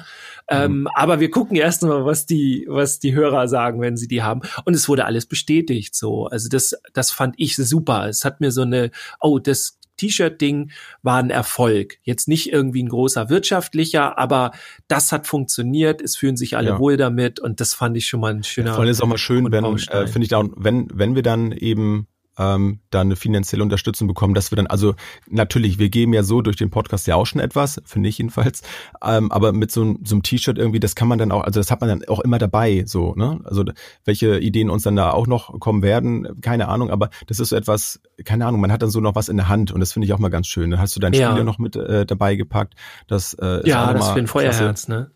Ähm, 0.49 0.73
mhm. 0.73 0.75
Ähm, 0.75 0.89
aber 0.95 1.21
wir 1.21 1.31
gucken 1.31 1.57
erst 1.57 1.83
mal, 1.83 2.05
was 2.05 2.27
die, 2.27 2.67
was 2.69 2.99
die 2.99 3.15
Hörer 3.15 3.47
sagen, 3.47 3.81
wenn 3.81 3.97
sie 3.97 4.09
die 4.09 4.25
haben. 4.25 4.43
Und 4.65 4.75
es 4.75 4.89
wurde 4.89 5.05
alles 5.05 5.27
bestätigt 5.27 5.95
so. 5.95 6.27
Also 6.27 6.49
das, 6.49 6.77
das 6.93 7.13
fand 7.13 7.37
ich 7.39 7.55
super. 7.55 8.09
Es 8.09 8.25
hat 8.25 8.41
mir 8.41 8.51
so 8.51 8.63
eine, 8.63 8.91
oh, 9.21 9.39
das 9.39 9.79
T-Shirt-Ding 9.97 10.71
war 11.03 11.19
ein 11.19 11.31
Erfolg. 11.31 11.99
Jetzt 12.03 12.29
nicht 12.29 12.53
irgendwie 12.53 12.83
ein 12.83 12.89
großer 12.89 13.31
wirtschaftlicher, 13.31 14.19
aber 14.19 14.53
das 14.89 15.13
hat 15.13 15.27
funktioniert. 15.27 16.03
Es 16.03 16.17
fühlen 16.17 16.37
sich 16.37 16.57
alle 16.57 16.71
ja. 16.71 16.79
wohl 16.79 16.97
damit 16.97 17.41
und 17.41 17.61
das 17.61 17.75
fand 17.75 17.97
ich 17.97 18.07
schon 18.07 18.21
mal 18.21 18.35
ein 18.35 18.45
schöner. 18.45 18.69
Ja, 18.69 18.75
vor 18.75 18.83
allem 18.83 18.91
ist 18.91 19.03
auch 19.03 19.07
mal 19.07 19.19
schön, 19.19 19.51
wenn, 19.51 19.65
äh, 19.65 20.07
finde 20.07 20.27
ich 20.27 20.35
auch, 20.35 20.45
wenn, 20.57 20.89
wenn 20.93 21.15
wir 21.15 21.23
dann 21.23 21.53
eben 21.53 22.09
ähm, 22.39 22.81
da 22.91 23.01
eine 23.01 23.17
finanzielle 23.17 23.63
Unterstützung 23.63 24.09
bekommen, 24.09 24.35
dass 24.35 24.51
wir 24.51 24.57
dann, 24.57 24.67
also 24.67 24.95
natürlich, 25.29 25.79
wir 25.79 25.89
geben 25.89 26.13
ja 26.13 26.23
so 26.23 26.43
durch 26.43 26.57
den 26.57 26.71
Podcast 26.71 27.07
ja 27.07 27.17
auch 27.17 27.27
schon 27.27 27.41
etwas, 27.41 27.81
finde 27.85 28.09
ich 28.09 28.19
jedenfalls, 28.19 28.63
ähm, 29.03 29.31
aber 29.31 29.53
mit 29.53 29.71
so, 29.71 29.97
so 30.03 30.15
einem 30.15 30.23
T-Shirt 30.23 30.59
irgendwie, 30.59 30.81
das 30.81 30.95
kann 30.95 31.09
man 31.09 31.19
dann 31.19 31.33
auch, 31.33 31.43
also 31.43 31.61
das 31.61 31.71
hat 31.71 31.81
man 31.81 31.89
dann 31.89 32.09
auch 32.09 32.21
immer 32.21 32.39
dabei, 32.39 32.85
so, 32.87 33.15
ne? 33.15 33.41
Also 33.45 33.65
welche 34.05 34.39
Ideen 34.39 34.71
uns 34.71 34.83
dann 34.83 34.97
da 34.97 35.11
auch 35.11 35.27
noch 35.27 35.59
kommen 35.61 35.83
werden, 35.83 36.41
keine 36.41 36.69
Ahnung, 36.69 36.91
aber 36.91 37.11
das 37.27 37.41
ist 37.41 37.51
so 37.51 37.57
etwas, 37.57 38.01
keine 38.25 38.47
Ahnung, 38.47 38.61
man 38.61 38.73
hat 38.73 38.83
dann 38.83 38.91
so 38.91 39.01
noch 39.01 39.15
was 39.15 39.29
in 39.29 39.37
der 39.37 39.49
Hand 39.49 39.73
und 39.73 39.81
das 39.81 39.93
finde 39.93 40.07
ich 40.07 40.13
auch 40.13 40.19
mal 40.19 40.31
ganz 40.31 40.47
schön. 40.47 40.71
Dann 40.71 40.81
hast 40.81 40.97
du 40.97 41.01
dein 41.01 41.13
ja. 41.13 41.31
Spieler 41.31 41.45
noch 41.45 41.59
mit 41.59 41.77
äh, 41.77 42.07
dabei 42.07 42.37
gepackt, 42.37 42.75
das 43.07 43.35
äh, 43.35 43.61
ist 43.61 43.67
Ja, 43.67 43.93
das 43.93 44.11
für 44.11 44.19
ein 44.19 44.27
Feuerherz, 44.27 44.89
ne? 44.89 45.11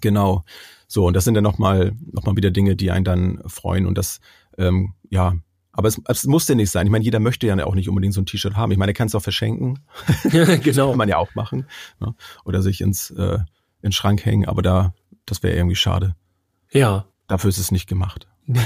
Genau. 0.00 0.44
So, 0.88 1.06
und 1.06 1.16
das 1.16 1.24
sind 1.24 1.34
dann 1.34 1.44
nochmal 1.44 1.92
noch 2.12 2.24
mal 2.24 2.36
wieder 2.36 2.50
Dinge, 2.50 2.76
die 2.76 2.90
einen 2.90 3.04
dann 3.04 3.42
freuen 3.46 3.86
und 3.86 3.98
das, 3.98 4.20
ähm, 4.56 4.94
ja, 5.10 5.34
aber 5.76 5.88
es, 5.88 6.00
es 6.06 6.24
muss 6.24 6.48
ja 6.48 6.54
nicht 6.54 6.70
sein. 6.70 6.86
Ich 6.86 6.90
meine, 6.90 7.04
jeder 7.04 7.20
möchte 7.20 7.46
ja 7.46 7.64
auch 7.64 7.74
nicht 7.74 7.88
unbedingt 7.88 8.14
so 8.14 8.20
ein 8.20 8.26
T-Shirt 8.26 8.56
haben. 8.56 8.72
Ich 8.72 8.78
meine, 8.78 8.90
er 8.90 8.94
kann 8.94 9.08
es 9.08 9.14
auch 9.14 9.22
verschenken. 9.22 9.80
genau. 10.30 10.90
kann 10.90 10.98
man 10.98 11.08
ja 11.08 11.18
auch 11.18 11.34
machen. 11.34 11.66
Ne? 12.00 12.14
Oder 12.44 12.62
sich 12.62 12.80
ins, 12.80 13.10
äh, 13.10 13.34
in 13.34 13.90
den 13.90 13.92
Schrank 13.92 14.24
hängen. 14.24 14.48
Aber 14.48 14.62
da, 14.62 14.94
das 15.26 15.42
wäre 15.42 15.54
irgendwie 15.54 15.76
schade. 15.76 16.16
Ja. 16.72 17.04
Dafür 17.28 17.50
ist 17.50 17.58
es 17.58 17.70
nicht 17.70 17.88
gemacht. 17.88 18.26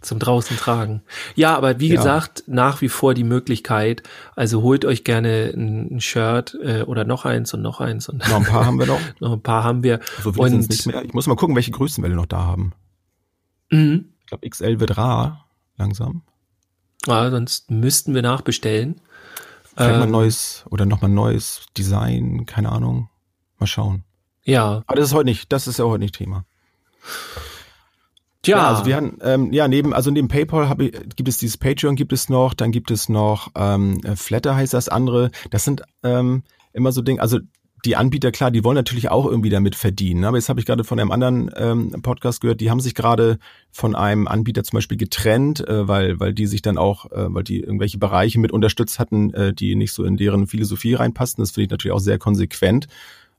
Zum 0.00 0.18
draußen 0.18 0.56
tragen. 0.56 1.02
Ja, 1.34 1.54
aber 1.54 1.78
wie 1.78 1.88
ja. 1.88 1.96
gesagt, 1.96 2.44
nach 2.46 2.80
wie 2.80 2.88
vor 2.88 3.14
die 3.14 3.24
Möglichkeit. 3.24 4.02
Also 4.34 4.62
holt 4.62 4.84
euch 4.84 5.04
gerne 5.04 5.52
ein, 5.54 6.00
Shirt 6.00 6.56
äh, 6.62 6.82
oder 6.82 7.04
noch 7.04 7.24
eins 7.24 7.52
und 7.54 7.62
noch 7.62 7.80
eins 7.80 8.08
und 8.08 8.18
noch 8.18 8.36
ein 8.36 8.44
paar 8.44 8.66
haben 8.66 8.78
wir 8.78 8.86
noch. 8.86 9.00
noch 9.20 9.32
ein 9.32 9.42
paar 9.42 9.64
haben 9.64 9.82
wir. 9.82 10.00
So 10.22 10.30
und 10.30 10.68
nicht 10.68 10.86
mehr. 10.86 11.04
Ich 11.04 11.12
muss 11.12 11.26
mal 11.26 11.36
gucken, 11.36 11.54
welche 11.54 11.70
Größen 11.70 12.02
wir 12.02 12.10
noch 12.10 12.26
da 12.26 12.38
haben. 12.38 12.72
Mhm. 13.70 14.06
Ich 14.20 14.26
glaube, 14.26 14.48
XL 14.48 14.80
wird 14.80 14.96
rar 14.96 15.46
langsam. 15.76 16.22
Ja, 17.06 17.30
sonst 17.30 17.70
müssten 17.70 18.14
wir 18.14 18.22
nachbestellen. 18.22 19.00
Vielleicht 19.74 19.94
ähm, 19.94 20.00
mal 20.00 20.06
neues 20.06 20.64
oder 20.70 20.86
nochmal 20.86 21.10
neues 21.10 21.66
Design, 21.76 22.46
keine 22.46 22.70
Ahnung. 22.70 23.08
Mal 23.58 23.66
schauen. 23.66 24.04
Ja. 24.44 24.82
Aber 24.86 24.96
das 24.96 25.08
ist 25.08 25.14
heute 25.14 25.26
nicht, 25.26 25.52
das 25.52 25.66
ist 25.66 25.78
ja 25.78 25.84
heute 25.84 26.00
nicht 26.00 26.16
Thema. 26.16 26.44
Tja. 28.42 28.56
Ja, 28.56 28.68
also 28.68 28.86
wir 28.86 28.96
haben, 28.96 29.18
ähm, 29.22 29.52
ja, 29.52 29.68
neben, 29.68 29.94
also 29.94 30.10
neben 30.10 30.26
PayPal 30.26 30.68
hab 30.68 30.80
ich, 30.80 30.92
gibt 31.14 31.28
es 31.28 31.38
dieses 31.38 31.56
Patreon 31.56 31.94
gibt 31.94 32.12
es 32.12 32.28
noch, 32.28 32.54
dann 32.54 32.72
gibt 32.72 32.90
es 32.90 33.08
noch 33.08 33.52
ähm, 33.54 34.00
Flatter 34.16 34.56
heißt 34.56 34.74
das 34.74 34.88
andere. 34.88 35.30
Das 35.50 35.64
sind 35.64 35.82
ähm, 36.02 36.42
immer 36.72 36.90
so 36.90 37.02
Dinge, 37.02 37.20
also 37.20 37.38
die 37.84 37.96
Anbieter, 37.96 38.30
klar, 38.30 38.50
die 38.50 38.62
wollen 38.62 38.76
natürlich 38.76 39.10
auch 39.10 39.26
irgendwie 39.26 39.50
damit 39.50 39.74
verdienen. 39.74 40.24
Aber 40.24 40.36
jetzt 40.36 40.48
habe 40.48 40.60
ich 40.60 40.66
gerade 40.66 40.84
von 40.84 41.00
einem 41.00 41.10
anderen 41.10 41.50
ähm, 41.56 41.90
Podcast 42.02 42.40
gehört, 42.40 42.60
die 42.60 42.70
haben 42.70 42.80
sich 42.80 42.94
gerade 42.94 43.38
von 43.72 43.96
einem 43.96 44.28
Anbieter 44.28 44.62
zum 44.62 44.76
Beispiel 44.76 44.98
getrennt, 44.98 45.66
äh, 45.66 45.88
weil, 45.88 46.20
weil 46.20 46.32
die 46.32 46.46
sich 46.46 46.62
dann 46.62 46.78
auch, 46.78 47.10
äh, 47.10 47.34
weil 47.34 47.42
die 47.42 47.60
irgendwelche 47.60 47.98
Bereiche 47.98 48.38
mit 48.38 48.52
unterstützt 48.52 49.00
hatten, 49.00 49.34
äh, 49.34 49.52
die 49.52 49.74
nicht 49.74 49.92
so 49.92 50.04
in 50.04 50.16
deren 50.16 50.46
Philosophie 50.46 50.94
reinpassten. 50.94 51.42
Das 51.42 51.50
finde 51.50 51.64
ich 51.64 51.70
natürlich 51.70 51.94
auch 51.94 52.00
sehr 52.00 52.18
konsequent 52.18 52.86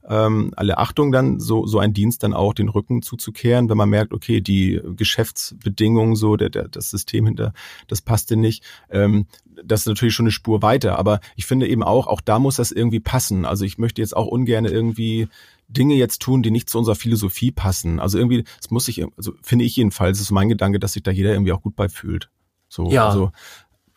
ähm, 0.07 0.51
alle 0.55 0.77
Achtung 0.77 1.11
dann, 1.11 1.39
so, 1.39 1.65
so 1.65 1.79
ein 1.79 1.93
Dienst 1.93 2.23
dann 2.23 2.33
auch 2.33 2.53
den 2.53 2.69
Rücken 2.69 3.01
zuzukehren, 3.01 3.69
wenn 3.69 3.77
man 3.77 3.89
merkt, 3.89 4.13
okay, 4.13 4.41
die 4.41 4.81
Geschäftsbedingungen, 4.95 6.15
so, 6.15 6.35
der, 6.35 6.49
der, 6.49 6.67
das 6.67 6.89
System 6.89 7.25
hinter, 7.25 7.53
das 7.87 8.01
passte 8.01 8.35
nicht. 8.35 8.63
Ähm, 8.89 9.27
das 9.63 9.81
ist 9.81 9.87
natürlich 9.87 10.13
schon 10.13 10.25
eine 10.25 10.31
Spur 10.31 10.61
weiter. 10.61 10.97
Aber 10.99 11.19
ich 11.35 11.45
finde 11.45 11.67
eben 11.67 11.83
auch, 11.83 12.07
auch 12.07 12.21
da 12.21 12.39
muss 12.39 12.57
das 12.57 12.71
irgendwie 12.71 12.99
passen. 12.99 13.45
Also 13.45 13.65
ich 13.65 13.77
möchte 13.77 14.01
jetzt 14.01 14.15
auch 14.15 14.27
ungern 14.27 14.65
irgendwie 14.65 15.27
Dinge 15.67 15.95
jetzt 15.95 16.21
tun, 16.21 16.43
die 16.43 16.51
nicht 16.51 16.69
zu 16.69 16.77
unserer 16.77 16.95
Philosophie 16.95 17.51
passen. 17.51 17.99
Also 17.99 18.17
irgendwie, 18.17 18.43
es 18.61 18.71
muss 18.71 18.85
sich, 18.85 19.05
also 19.17 19.33
finde 19.41 19.65
ich 19.65 19.75
jedenfalls, 19.75 20.19
ist 20.19 20.31
mein 20.31 20.49
Gedanke, 20.49 20.79
dass 20.79 20.93
sich 20.93 21.03
da 21.03 21.11
jeder 21.11 21.31
irgendwie 21.31 21.51
auch 21.51 21.61
gut 21.61 21.75
bei 21.75 21.89
fühlt. 21.89 22.29
So, 22.67 22.89
ja. 22.89 23.07
also 23.07 23.31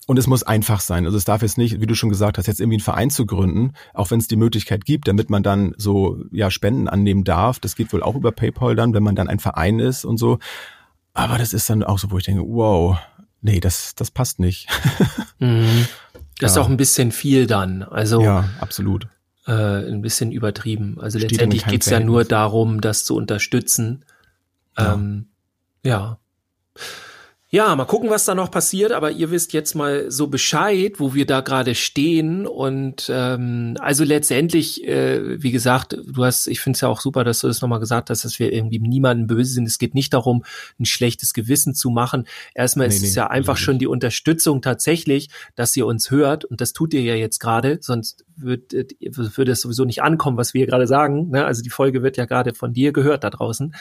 und 0.07 0.19
es 0.19 0.27
muss 0.29 0.45
einfach 0.45 0.81
sein. 0.81 1.05
Also 1.05 1.19
es 1.19 1.25
darf 1.25 1.43
jetzt 1.43 1.59
nicht, 1.59 1.81
wie 1.81 1.87
du 1.87 1.95
schon 1.95 2.11
gesagt 2.11 2.39
hast, 2.39 2.47
jetzt 2.47 2.61
irgendwie 2.61 2.77
einen 2.77 2.85
Verein 2.85 3.11
zu 3.11 3.27
gründen, 3.27 3.73
auch 3.93 4.11
wenn 4.11 4.21
es 4.21 4.29
die 4.29 4.37
Möglichkeit 4.37 4.85
gibt, 4.85 5.09
damit 5.09 5.31
man 5.31 5.43
dann 5.43 5.75
so 5.77 6.23
ja 6.31 6.51
Spenden 6.51 6.89
annehmen 6.89 7.25
darf. 7.25 7.59
Das 7.59 7.75
geht 7.75 7.93
wohl 7.93 8.03
auch 8.03 8.15
über 8.15 8.31
PayPal 8.33 8.77
dann, 8.77 8.95
wenn 8.95 9.03
man 9.03 9.17
dann 9.17 9.29
ein 9.29 9.41
Verein 9.41 9.81
ist 9.81 10.05
und 10.05 10.17
so. 10.17 10.39
Aber 11.13 11.39
das 11.39 11.53
ist 11.53 11.69
dann 11.69 11.83
auch 11.83 11.99
so, 11.99 12.11
wo 12.11 12.19
ich 12.19 12.25
denke, 12.25 12.43
wow, 12.47 12.97
nee, 13.43 13.59
das 13.59 13.95
das 13.95 14.11
passt 14.11 14.41
nicht. 14.41 14.69
Mhm. 15.39 15.87
Das 16.39 16.55
ja. 16.55 16.61
ist 16.61 16.65
auch 16.65 16.71
ein 16.71 16.79
bisschen 16.79 17.13
viel 17.13 17.47
dann. 17.47 17.83
Also 17.83 18.23
ja, 18.23 18.49
absolut. 18.59 19.07
Äh, 19.47 19.53
ein 19.53 20.01
bisschen 20.01 20.33
übertrieben. 20.33 20.99
Also 20.99 21.19
Steht 21.19 21.33
letztendlich 21.33 21.67
geht's 21.67 21.91
ja 21.91 22.01
nur 22.01 22.25
darum, 22.25 22.81
das 22.81 23.05
zu 23.05 23.15
unterstützen. 23.15 24.07
Ja. 24.79 24.95
Ähm, 24.95 25.27
ja. 25.85 26.19
Ja, 27.49 27.77
mal 27.77 27.85
gucken, 27.85 28.11
was 28.11 28.25
da 28.25 28.35
noch 28.35 28.51
passiert, 28.51 28.91
aber 28.91 29.13
ihr 29.13 29.31
wisst 29.31 29.53
jetzt 29.53 29.75
mal 29.75 30.11
so 30.11 30.27
Bescheid, 30.27 30.99
wo 30.99 31.15
wir 31.15 31.27
da 31.27 31.43
gerade 31.43 31.77
stehen. 31.77 32.45
Und 32.45 33.09
ähm, 33.09 33.77
also 33.79 34.03
letztendlich, 34.03 34.85
äh, 34.85 35.41
wie 35.41 35.53
gesagt, 35.53 35.97
du 36.05 36.25
hast, 36.25 36.49
ich 36.49 36.59
finde 36.59 36.77
es 36.77 36.81
ja 36.81 36.89
auch 36.89 37.01
super, 37.01 37.23
dass 37.23 37.39
du 37.39 37.47
das 37.47 37.61
nochmal 37.61 37.79
gesagt 37.79 38.11
hast, 38.11 38.25
dass 38.25 38.41
wir 38.41 38.53
irgendwie 38.53 38.81
niemanden 38.81 39.29
böse 39.29 39.53
sind. 39.53 39.67
Es 39.67 39.79
geht 39.79 39.95
nicht 39.95 40.13
darum, 40.13 40.45
ein 40.81 40.87
schlechtes 40.87 41.35
Gewissen 41.35 41.73
zu 41.73 41.91
machen. 41.91 42.27
Erstmal 42.53 42.89
nee, 42.89 42.97
ist 42.97 43.03
nee, 43.03 43.09
es 43.09 43.15
ja 43.15 43.29
einfach 43.29 43.57
schon 43.57 43.79
die 43.79 43.87
Unterstützung 43.87 44.61
tatsächlich, 44.61 45.29
dass 45.55 45.77
ihr 45.77 45.87
uns 45.87 46.11
hört, 46.11 46.45
und 46.45 46.61
das 46.61 46.73
tut 46.73 46.95
ihr 46.95 47.03
ja 47.03 47.15
jetzt 47.15 47.39
gerade, 47.39 47.79
sonst 47.81 48.25
wird, 48.37 48.73
würde 48.73 49.53
es 49.53 49.61
sowieso 49.61 49.85
nicht 49.85 50.03
ankommen, 50.03 50.37
was 50.37 50.55
wir 50.55 50.61
hier 50.61 50.67
gerade 50.67 50.87
sagen. 50.87 51.31
Ne? 51.31 51.45
Also 51.45 51.63
die 51.63 51.71
Folge 51.71 52.03
wird 52.03 52.17
ja 52.17 52.25
gerade 52.25 52.55
von 52.55 52.73
dir 52.73 52.93
gehört 52.93 53.25
da 53.25 53.31
draußen. 53.31 53.75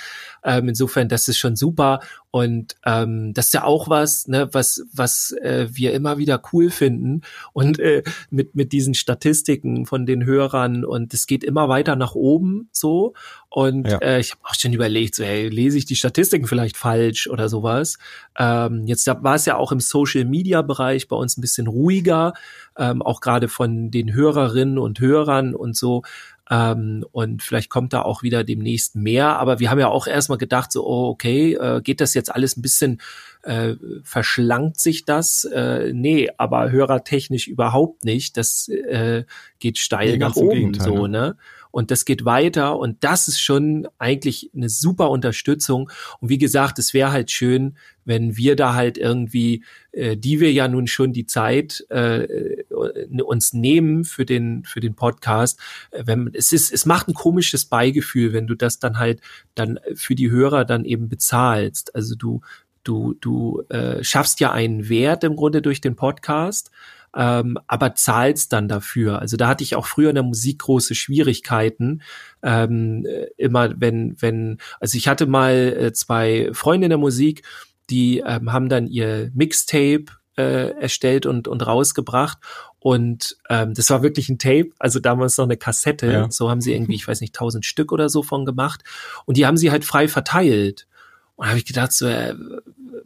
Ähm, 0.44 0.70
insofern, 0.70 1.10
das 1.10 1.28
ist 1.28 1.38
schon 1.38 1.56
super. 1.56 2.00
Und 2.32 2.76
ähm, 2.86 3.34
das 3.34 3.48
ist 3.48 3.54
ja 3.54 3.64
auch 3.64 3.90
was, 3.90 4.28
ne, 4.28 4.50
was, 4.52 4.86
was 4.92 5.32
äh, 5.42 5.68
wir 5.72 5.94
immer 5.94 6.18
wieder 6.18 6.42
cool 6.52 6.70
finden. 6.70 7.22
Und 7.54 7.80
äh, 7.80 8.04
mit, 8.30 8.56
mit 8.56 8.72
diesen 8.72 8.94
Statistiken 8.94 9.86
von 9.86 10.06
den 10.06 10.26
Hörern 10.26 10.84
und 10.84 11.14
es 11.14 11.28
geht 11.28 11.44
immer 11.44 11.70
weiter 11.70 11.96
nach 11.96 12.16
oben 12.16 12.68
so. 12.72 13.14
Und 13.50 13.88
ja. 13.90 14.00
äh, 14.00 14.20
ich 14.20 14.32
habe 14.32 14.42
auch 14.44 14.56
schon 14.56 14.74
überlegt, 14.74 15.16
so, 15.16 15.24
hey, 15.24 15.48
lese 15.48 15.78
ich 15.78 15.86
die 15.86 15.96
Statistiken 15.96 16.46
vielleicht 16.46 16.76
falsch 16.76 17.28
oder 17.28 17.48
sowas. 17.48 17.98
Ähm, 18.38 18.86
jetzt 18.86 19.08
war 19.08 19.36
es 19.36 19.46
ja 19.46 19.56
auch 19.56 19.72
im 19.72 19.80
Social-Media-Bereich 19.80 21.08
bei 21.08 21.16
uns 21.16 21.38
ein 21.38 21.42
bisschen 21.42 21.68
ruhiger, 21.68 22.34
ähm, 22.78 23.02
auch 23.02 23.22
gerade 23.22 23.48
von 23.48 23.92
den 23.92 24.14
Hörerinnen 24.46 24.78
und 24.78 25.00
Hörern 25.00 25.56
und 25.56 25.76
so. 25.76 26.04
Ähm, 26.50 27.04
und 27.12 27.42
vielleicht 27.42 27.70
kommt 27.70 27.94
da 27.94 28.04
auch 28.04 28.22
wieder 28.22 28.44
demnächst 28.44 28.96
mehr. 28.96 29.40
Aber 29.40 29.60
wir 29.60 29.72
haben 29.72 29.80
ja 29.80 29.88
auch 29.88 30.06
erstmal 30.06 30.38
gedacht, 30.38 30.72
so, 30.72 30.86
oh, 30.86 31.10
okay, 31.10 31.54
äh, 31.54 31.82
geht 31.82 32.02
das 32.02 32.14
jetzt 32.14 32.34
alles 32.34 32.56
ein 32.56 32.62
bisschen, 32.62 33.02
äh, 33.44 33.74
verschlankt 34.04 34.80
sich 34.80 35.06
das? 35.06 35.46
Äh, 35.46 35.92
nee, 35.94 36.30
aber 36.38 36.72
hörertechnisch 36.72 37.48
überhaupt 37.48 38.06
nicht. 38.06 38.38
Das 38.38 38.68
äh, 38.68 39.24
geht 39.60 39.80
steil 39.80 40.12
nee, 40.12 40.18
nach 40.18 40.36
oben, 40.36 40.74
so, 40.76 41.08
ne? 41.08 41.10
ne? 41.10 41.38
und 41.76 41.92
das 41.92 42.06
geht 42.06 42.24
weiter 42.24 42.80
und 42.80 43.04
das 43.04 43.28
ist 43.28 43.42
schon 43.42 43.86
eigentlich 44.00 44.50
eine 44.56 44.70
super 44.70 45.10
Unterstützung 45.10 45.92
und 46.22 46.30
wie 46.30 46.38
gesagt, 46.38 46.80
es 46.80 46.94
wäre 46.94 47.12
halt 47.12 47.32
schön, 47.32 47.76
wenn 48.06 48.38
wir 48.38 48.56
da 48.56 48.76
halt 48.76 48.98
irgendwie, 48.98 49.62
äh, 49.92 50.16
die 50.16 50.40
wir 50.40 50.54
ja 50.54 50.70
nun 50.70 50.88
schon 50.88 51.12
die 51.12 51.26
Zeit 51.26 51.86
äh, 51.90 52.64
uns 52.76 53.54
nehmen 53.54 54.04
für 54.04 54.26
den 54.26 54.64
für 54.66 54.80
den 54.80 54.96
Podcast, 54.96 55.60
äh, 55.92 56.04
wenn 56.06 56.32
es 56.34 56.52
ist, 56.52 56.72
es 56.72 56.86
macht 56.86 57.08
ein 57.08 57.14
komisches 57.14 57.66
Beigefühl, 57.66 58.34
wenn 58.34 58.48
du 58.48 58.56
das 58.56 58.80
dann 58.80 58.98
halt 58.98 59.22
dann 59.56 59.80
für 59.96 60.16
die 60.16 60.30
Hörer 60.30 60.66
dann 60.66 60.86
eben 60.86 61.10
bezahlst. 61.10 61.96
Also 61.96 62.16
du 62.16 62.42
du 62.84 63.16
du 63.20 63.64
äh, 63.70 64.04
schaffst 64.04 64.40
ja 64.40 64.52
einen 64.52 64.90
Wert 64.90 65.24
im 65.24 65.36
Grunde 65.36 65.62
durch 65.62 65.82
den 65.82 65.96
Podcast 65.96 66.72
ähm, 67.16 67.58
aber 67.68 67.96
zahlst 67.96 68.52
dann 68.54 68.68
dafür. 68.68 69.20
Also 69.20 69.38
da 69.38 69.48
hatte 69.48 69.64
ich 69.64 69.76
auch 69.76 69.86
früher 69.86 70.10
in 70.10 70.16
der 70.16 70.24
Musik 70.24 70.60
große 70.60 70.96
Schwierigkeiten. 70.96 72.02
Ähm, 72.44 73.08
immer 73.38 73.74
wenn, 73.80 74.22
wenn, 74.22 74.58
also 74.80 74.98
ich 74.98 75.08
hatte 75.08 75.26
mal 75.26 75.54
äh, 75.54 75.94
zwei 75.94 76.50
Freunde 76.54 76.86
in 76.86 76.90
der 76.90 76.98
Musik, 77.00 77.44
die 77.90 78.20
ähm, 78.20 78.52
haben 78.52 78.70
dann 78.70 78.88
ihr 78.88 79.32
Mixtape 79.34 80.06
äh, 80.38 80.72
erstellt 80.80 81.26
und, 81.26 81.48
und 81.48 81.66
rausgebracht. 81.66 82.38
Und 82.80 83.38
ähm, 83.50 83.74
das 83.74 83.90
war 83.90 84.04
wirklich 84.04 84.30
ein 84.30 84.38
Tape, 84.38 84.70
also 84.78 85.00
damals 85.00 85.38
noch 85.38 85.46
eine 85.46 85.58
Kassette. 85.58 86.12
Ja. 86.12 86.32
So 86.32 86.50
haben 86.50 86.62
sie 86.62 86.74
irgendwie, 86.74 86.96
ich 86.96 87.08
weiß 87.08 87.22
nicht, 87.22 87.34
tausend 87.34 87.66
Stück 87.66 87.92
oder 87.92 88.10
so 88.10 88.22
von 88.22 88.46
gemacht. 88.46 88.84
Und 89.26 89.38
die 89.38 89.46
haben 89.46 89.58
sie 89.58 89.72
halt 89.72 89.86
frei 89.86 90.08
verteilt. 90.08 90.88
Und 91.36 91.48
habe 91.48 91.58
ich 91.58 91.66
gedacht, 91.66 91.92
so, 91.92 92.06
äh, 92.06 92.36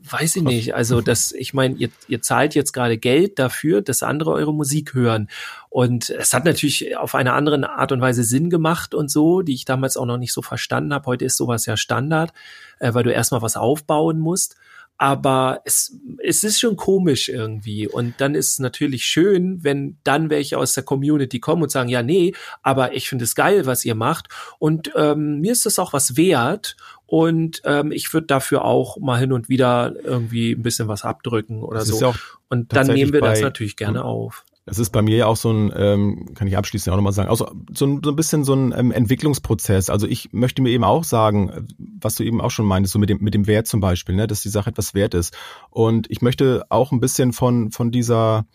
weiß 0.02 0.36
ich 0.36 0.44
nicht. 0.44 0.76
Also 0.76 1.02
das, 1.02 1.32
ich 1.32 1.54
meine, 1.54 1.76
ihr, 1.76 1.90
ihr 2.08 2.22
zahlt 2.22 2.56
jetzt 2.56 2.74
gerade 2.74 2.98
Geld 2.98 3.40
dafür, 3.40 3.82
dass 3.82 4.04
andere 4.04 4.32
eure 4.32 4.54
Musik 4.54 4.94
hören. 4.94 5.30
Und 5.70 6.10
es 6.10 6.34
hat 6.34 6.46
natürlich 6.46 6.98
auf 6.98 7.16
eine 7.16 7.34
andere 7.34 7.70
Art 7.70 7.92
und 7.92 8.02
Weise 8.02 8.24
Sinn 8.24 8.50
gemacht 8.50 8.94
und 8.94 9.10
so, 9.10 9.42
die 9.42 9.54
ich 9.54 9.66
damals 9.66 9.98
auch 9.98 10.06
noch 10.06 10.18
nicht 10.18 10.34
so 10.34 10.42
verstanden 10.42 10.94
habe. 10.94 11.06
Heute 11.06 11.26
ist 11.26 11.38
sowas 11.38 11.66
ja 11.66 11.78
Standard, 11.78 12.34
äh, 12.80 12.94
weil 12.94 13.04
du 13.04 13.12
erstmal 13.12 13.42
was 13.42 13.56
aufbauen 13.56 14.20
musst 14.20 14.56
aber 15.00 15.62
es, 15.66 15.98
es 16.24 16.44
ist 16.44 16.60
schon 16.60 16.76
komisch 16.76 17.30
irgendwie. 17.30 17.88
Und 17.88 18.16
dann 18.20 18.36
ist 18.36 18.52
es 18.52 18.60
natürlich 18.60 19.06
schön, 19.06 19.64
wenn 19.64 19.98
dann 20.04 20.30
welche 20.30 20.58
aus 20.58 20.74
der 20.74 20.84
Community 20.84 21.40
kommen 21.40 21.64
und 21.64 21.72
sagen, 21.72 21.90
ja, 21.90 22.04
nee, 22.04 22.34
aber 22.62 22.94
ich 22.94 23.10
finde 23.10 23.24
es 23.24 23.34
geil, 23.34 23.66
was 23.66 23.86
ihr 23.86 23.96
macht. 23.96 24.28
Und 24.60 24.92
ähm, 24.96 25.40
mir 25.40 25.54
ist 25.54 25.66
das 25.66 25.80
auch 25.80 25.94
was 25.94 26.18
wert. 26.18 26.76
Und 27.08 27.62
ähm, 27.64 27.92
ich 27.92 28.14
würde 28.14 28.28
dafür 28.28 28.66
auch 28.66 28.98
mal 28.98 29.20
hin 29.20 29.32
und 29.32 29.50
wieder 29.50 29.96
irgendwie 30.04 30.52
ein 30.52 30.62
bisschen 30.62 30.88
was 30.88 31.04
abdrücken 31.04 31.64
oder 31.64 31.80
das 31.80 31.88
so. 31.88 32.00
Ja 32.00 32.14
und 32.50 32.74
dann 32.74 32.88
nehmen 32.88 33.14
wir 33.14 33.22
das 33.22 33.42
natürlich 33.42 33.76
gerne 33.76 34.04
auf. 34.04 34.44
Das 34.70 34.78
ist 34.78 34.92
bei 34.92 35.02
mir 35.02 35.18
ja 35.18 35.26
auch 35.26 35.36
so 35.36 35.52
ein, 35.52 35.74
ähm, 35.76 36.36
kann 36.36 36.48
ich 36.48 36.56
abschließend 36.56 36.94
auch 36.94 36.96
nochmal 36.96 37.12
sagen, 37.12 37.28
also 37.28 37.50
so 37.74 37.88
ein, 37.88 38.02
so 38.04 38.12
ein 38.12 38.16
bisschen 38.16 38.44
so 38.44 38.54
ein 38.54 38.72
ähm, 38.78 38.92
Entwicklungsprozess. 38.92 39.90
Also 39.90 40.06
ich 40.06 40.32
möchte 40.32 40.62
mir 40.62 40.70
eben 40.70 40.84
auch 40.84 41.04
sagen, 41.04 41.68
was 42.00 42.14
du 42.14 42.24
eben 42.24 42.40
auch 42.40 42.52
schon 42.52 42.68
meintest, 42.68 42.94
so 42.94 43.00
mit 43.00 43.10
dem, 43.10 43.18
mit 43.20 43.34
dem 43.34 43.48
Wert 43.48 43.66
zum 43.66 43.80
Beispiel, 43.80 44.16
ne, 44.16 44.28
dass 44.28 44.44
die 44.44 44.50
Sache 44.50 44.70
etwas 44.70 44.94
wert 44.94 45.16
ist. 45.16 45.36
Und 45.72 46.06
ich 46.12 46.22
möchte 46.22 46.68
auch 46.70 46.92
ein 46.92 47.00
bisschen 47.00 47.34
von, 47.34 47.72
von 47.72 47.90
dieser 47.90 48.46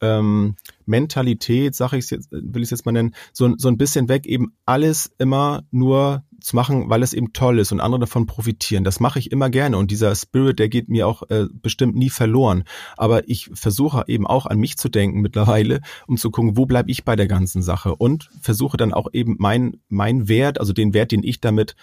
ähm, 0.00 0.56
Mentalität, 0.86 1.74
sage 1.74 1.96
ich 1.96 2.10
jetzt, 2.10 2.30
will 2.30 2.62
ich 2.62 2.66
es 2.66 2.70
jetzt 2.70 2.86
mal 2.86 2.92
nennen, 2.92 3.14
so, 3.32 3.54
so 3.56 3.68
ein 3.68 3.78
bisschen 3.78 4.08
weg, 4.08 4.26
eben 4.26 4.54
alles 4.66 5.12
immer 5.18 5.62
nur 5.70 6.24
zu 6.40 6.56
machen, 6.56 6.90
weil 6.90 7.02
es 7.02 7.14
eben 7.14 7.32
toll 7.32 7.58
ist 7.58 7.72
und 7.72 7.80
andere 7.80 8.00
davon 8.00 8.26
profitieren. 8.26 8.84
Das 8.84 9.00
mache 9.00 9.18
ich 9.18 9.32
immer 9.32 9.48
gerne 9.48 9.78
und 9.78 9.90
dieser 9.90 10.14
Spirit, 10.14 10.58
der 10.58 10.68
geht 10.68 10.88
mir 10.88 11.08
auch 11.08 11.22
äh, 11.30 11.46
bestimmt 11.52 11.96
nie 11.96 12.10
verloren. 12.10 12.64
Aber 12.96 13.28
ich 13.28 13.50
versuche 13.54 14.04
eben 14.08 14.26
auch 14.26 14.46
an 14.46 14.58
mich 14.58 14.76
zu 14.76 14.88
denken 14.88 15.20
mittlerweile, 15.20 15.80
um 16.06 16.16
zu 16.16 16.30
gucken, 16.30 16.56
wo 16.56 16.66
bleibe 16.66 16.90
ich 16.90 17.04
bei 17.04 17.16
der 17.16 17.28
ganzen 17.28 17.62
Sache 17.62 17.94
und 17.94 18.30
versuche 18.40 18.76
dann 18.76 18.92
auch 18.92 19.08
eben 19.12 19.36
mein 19.38 19.78
mein 19.88 20.28
Wert, 20.28 20.60
also 20.60 20.72
den 20.72 20.92
Wert, 20.92 21.12
den 21.12 21.22
ich 21.22 21.40
damit 21.40 21.76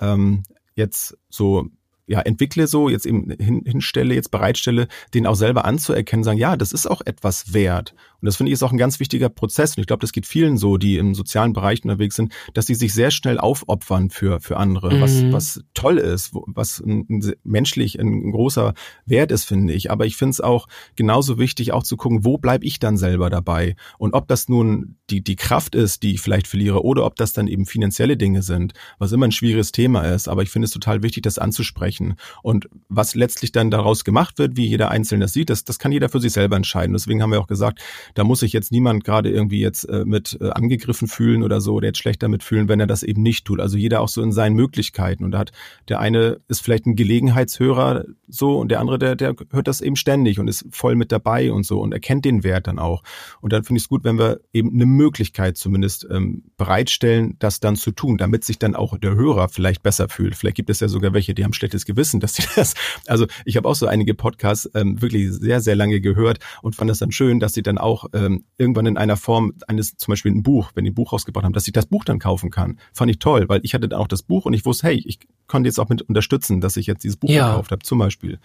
ähm, 0.00 0.42
jetzt 0.74 1.16
so 1.30 1.70
ja, 2.06 2.20
entwickle 2.20 2.66
so, 2.66 2.88
jetzt 2.88 3.06
eben 3.06 3.30
hin, 3.30 3.62
hinstelle, 3.64 4.14
jetzt 4.14 4.30
bereitstelle, 4.30 4.88
den 5.14 5.26
auch 5.26 5.36
selber 5.36 5.64
anzuerkennen, 5.64 6.24
sagen, 6.24 6.38
ja, 6.38 6.56
das 6.56 6.72
ist 6.72 6.86
auch 6.86 7.00
etwas 7.04 7.54
wert. 7.54 7.94
Und 8.22 8.26
das 8.26 8.36
finde 8.36 8.50
ich 8.50 8.54
ist 8.54 8.62
auch 8.62 8.70
ein 8.70 8.78
ganz 8.78 9.00
wichtiger 9.00 9.28
Prozess. 9.28 9.76
Und 9.76 9.80
ich 9.80 9.86
glaube, 9.88 10.00
das 10.00 10.12
geht 10.12 10.26
vielen 10.26 10.56
so, 10.56 10.76
die 10.76 10.96
im 10.96 11.14
sozialen 11.14 11.52
Bereich 11.52 11.82
unterwegs 11.82 12.14
sind, 12.14 12.32
dass 12.54 12.66
sie 12.66 12.76
sich 12.76 12.94
sehr 12.94 13.10
schnell 13.10 13.38
aufopfern 13.38 14.10
für, 14.10 14.40
für 14.40 14.56
andere, 14.58 14.94
mhm. 14.94 15.00
was, 15.00 15.32
was 15.32 15.64
toll 15.74 15.98
ist, 15.98 16.30
was 16.32 16.78
ein, 16.78 17.04
ein, 17.10 17.32
menschlich 17.42 17.98
ein 17.98 18.30
großer 18.30 18.74
Wert 19.06 19.32
ist, 19.32 19.44
finde 19.44 19.72
ich. 19.72 19.90
Aber 19.90 20.06
ich 20.06 20.16
finde 20.16 20.30
es 20.30 20.40
auch 20.40 20.68
genauso 20.94 21.38
wichtig, 21.38 21.72
auch 21.72 21.82
zu 21.82 21.96
gucken, 21.96 22.24
wo 22.24 22.38
bleibe 22.38 22.64
ich 22.64 22.78
dann 22.78 22.96
selber 22.96 23.28
dabei? 23.28 23.74
Und 23.98 24.14
ob 24.14 24.28
das 24.28 24.48
nun 24.48 24.96
die, 25.10 25.24
die 25.24 25.36
Kraft 25.36 25.74
ist, 25.74 26.04
die 26.04 26.14
ich 26.14 26.20
vielleicht 26.20 26.46
verliere, 26.46 26.84
oder 26.84 27.04
ob 27.04 27.16
das 27.16 27.32
dann 27.32 27.48
eben 27.48 27.66
finanzielle 27.66 28.16
Dinge 28.16 28.42
sind, 28.42 28.72
was 28.98 29.10
immer 29.10 29.26
ein 29.26 29.32
schwieriges 29.32 29.72
Thema 29.72 30.02
ist. 30.02 30.28
Aber 30.28 30.42
ich 30.42 30.50
finde 30.50 30.66
es 30.66 30.70
total 30.70 31.02
wichtig, 31.02 31.24
das 31.24 31.38
anzusprechen. 31.38 32.14
Und 32.42 32.68
was 32.88 33.16
letztlich 33.16 33.50
dann 33.50 33.72
daraus 33.72 34.04
gemacht 34.04 34.38
wird, 34.38 34.56
wie 34.56 34.66
jeder 34.66 34.90
Einzelne 34.90 35.24
das 35.24 35.32
sieht, 35.32 35.50
das, 35.50 35.64
das 35.64 35.78
kann 35.78 35.92
jeder 35.92 36.08
für 36.08 36.20
sich 36.20 36.32
selber 36.32 36.56
entscheiden. 36.56 36.92
Deswegen 36.92 37.22
haben 37.22 37.32
wir 37.32 37.40
auch 37.40 37.46
gesagt, 37.46 37.80
da 38.14 38.24
muss 38.24 38.40
sich 38.40 38.52
jetzt 38.52 38.72
niemand 38.72 39.04
gerade 39.04 39.30
irgendwie 39.30 39.60
jetzt 39.60 39.84
äh, 39.84 40.04
mit 40.04 40.38
äh, 40.40 40.50
angegriffen 40.50 41.08
fühlen 41.08 41.42
oder 41.42 41.60
so, 41.60 41.74
oder 41.74 41.88
jetzt 41.88 41.98
schlecht 41.98 42.22
damit 42.22 42.42
fühlen, 42.42 42.68
wenn 42.68 42.80
er 42.80 42.86
das 42.86 43.02
eben 43.02 43.22
nicht 43.22 43.44
tut. 43.44 43.60
Also 43.60 43.76
jeder 43.76 44.00
auch 44.00 44.08
so 44.08 44.22
in 44.22 44.32
seinen 44.32 44.54
Möglichkeiten. 44.54 45.24
Und 45.24 45.32
da 45.32 45.38
hat 45.38 45.52
der 45.88 46.00
eine 46.00 46.40
ist 46.48 46.62
vielleicht 46.62 46.86
ein 46.86 46.96
Gelegenheitshörer 46.96 48.04
so 48.28 48.58
und 48.58 48.70
der 48.70 48.80
andere, 48.80 48.98
der, 48.98 49.16
der 49.16 49.34
hört 49.50 49.68
das 49.68 49.80
eben 49.80 49.96
ständig 49.96 50.38
und 50.38 50.48
ist 50.48 50.64
voll 50.70 50.94
mit 50.94 51.12
dabei 51.12 51.52
und 51.52 51.66
so 51.66 51.80
und 51.80 51.92
erkennt 51.92 52.24
den 52.24 52.44
Wert 52.44 52.66
dann 52.66 52.78
auch. 52.78 53.02
Und 53.40 53.52
dann 53.52 53.64
finde 53.64 53.78
ich 53.78 53.84
es 53.84 53.88
gut, 53.88 54.04
wenn 54.04 54.18
wir 54.18 54.40
eben 54.52 54.72
eine 54.72 54.86
Möglichkeit 54.86 55.56
zumindest 55.56 56.06
ähm, 56.10 56.44
bereitstellen, 56.56 57.36
das 57.38 57.60
dann 57.60 57.76
zu 57.76 57.92
tun, 57.92 58.16
damit 58.18 58.44
sich 58.44 58.58
dann 58.58 58.74
auch 58.74 58.96
der 58.96 59.14
Hörer 59.14 59.48
vielleicht 59.48 59.82
besser 59.82 60.08
fühlt. 60.08 60.34
Vielleicht 60.34 60.56
gibt 60.56 60.70
es 60.70 60.80
ja 60.80 60.88
sogar 60.88 61.12
welche, 61.12 61.34
die 61.34 61.44
haben 61.44 61.52
schlechtes 61.52 61.84
Gewissen, 61.84 62.20
dass 62.20 62.34
sie 62.34 62.44
das, 62.56 62.74
also 63.06 63.26
ich 63.44 63.56
habe 63.56 63.68
auch 63.68 63.74
so 63.74 63.86
einige 63.86 64.14
Podcasts 64.14 64.70
ähm, 64.74 65.00
wirklich 65.02 65.30
sehr, 65.32 65.60
sehr 65.60 65.76
lange 65.76 66.00
gehört 66.00 66.38
und 66.62 66.74
fand 66.74 66.90
das 66.90 66.98
dann 66.98 67.12
schön, 67.12 67.40
dass 67.40 67.52
sie 67.52 67.62
dann 67.62 67.78
auch 67.78 68.01
ähm, 68.12 68.44
irgendwann 68.58 68.86
in 68.86 68.96
einer 68.96 69.16
Form 69.16 69.54
eines, 69.66 69.96
zum 69.96 70.12
Beispiel 70.12 70.32
ein 70.32 70.42
Buch, 70.42 70.72
wenn 70.74 70.84
die 70.84 70.90
ein 70.90 70.94
Buch 70.94 71.12
rausgebracht 71.12 71.44
haben, 71.44 71.52
dass 71.52 71.66
ich 71.66 71.72
das 71.72 71.86
Buch 71.86 72.04
dann 72.04 72.18
kaufen 72.18 72.50
kann. 72.50 72.78
Fand 72.92 73.10
ich 73.10 73.18
toll, 73.18 73.48
weil 73.48 73.60
ich 73.62 73.74
hatte 73.74 73.88
dann 73.88 74.00
auch 74.00 74.08
das 74.08 74.22
Buch 74.22 74.44
und 74.44 74.52
ich 74.52 74.64
wusste, 74.64 74.88
hey, 74.88 75.02
ich 75.04 75.20
konnte 75.46 75.68
jetzt 75.68 75.78
auch 75.78 75.88
mit 75.88 76.02
unterstützen, 76.02 76.60
dass 76.60 76.76
ich 76.76 76.86
jetzt 76.86 77.04
dieses 77.04 77.16
Buch 77.16 77.28
ja. 77.28 77.50
gekauft 77.50 77.72
habe, 77.72 77.82
zum 77.82 77.98
Beispiel. 77.98 78.38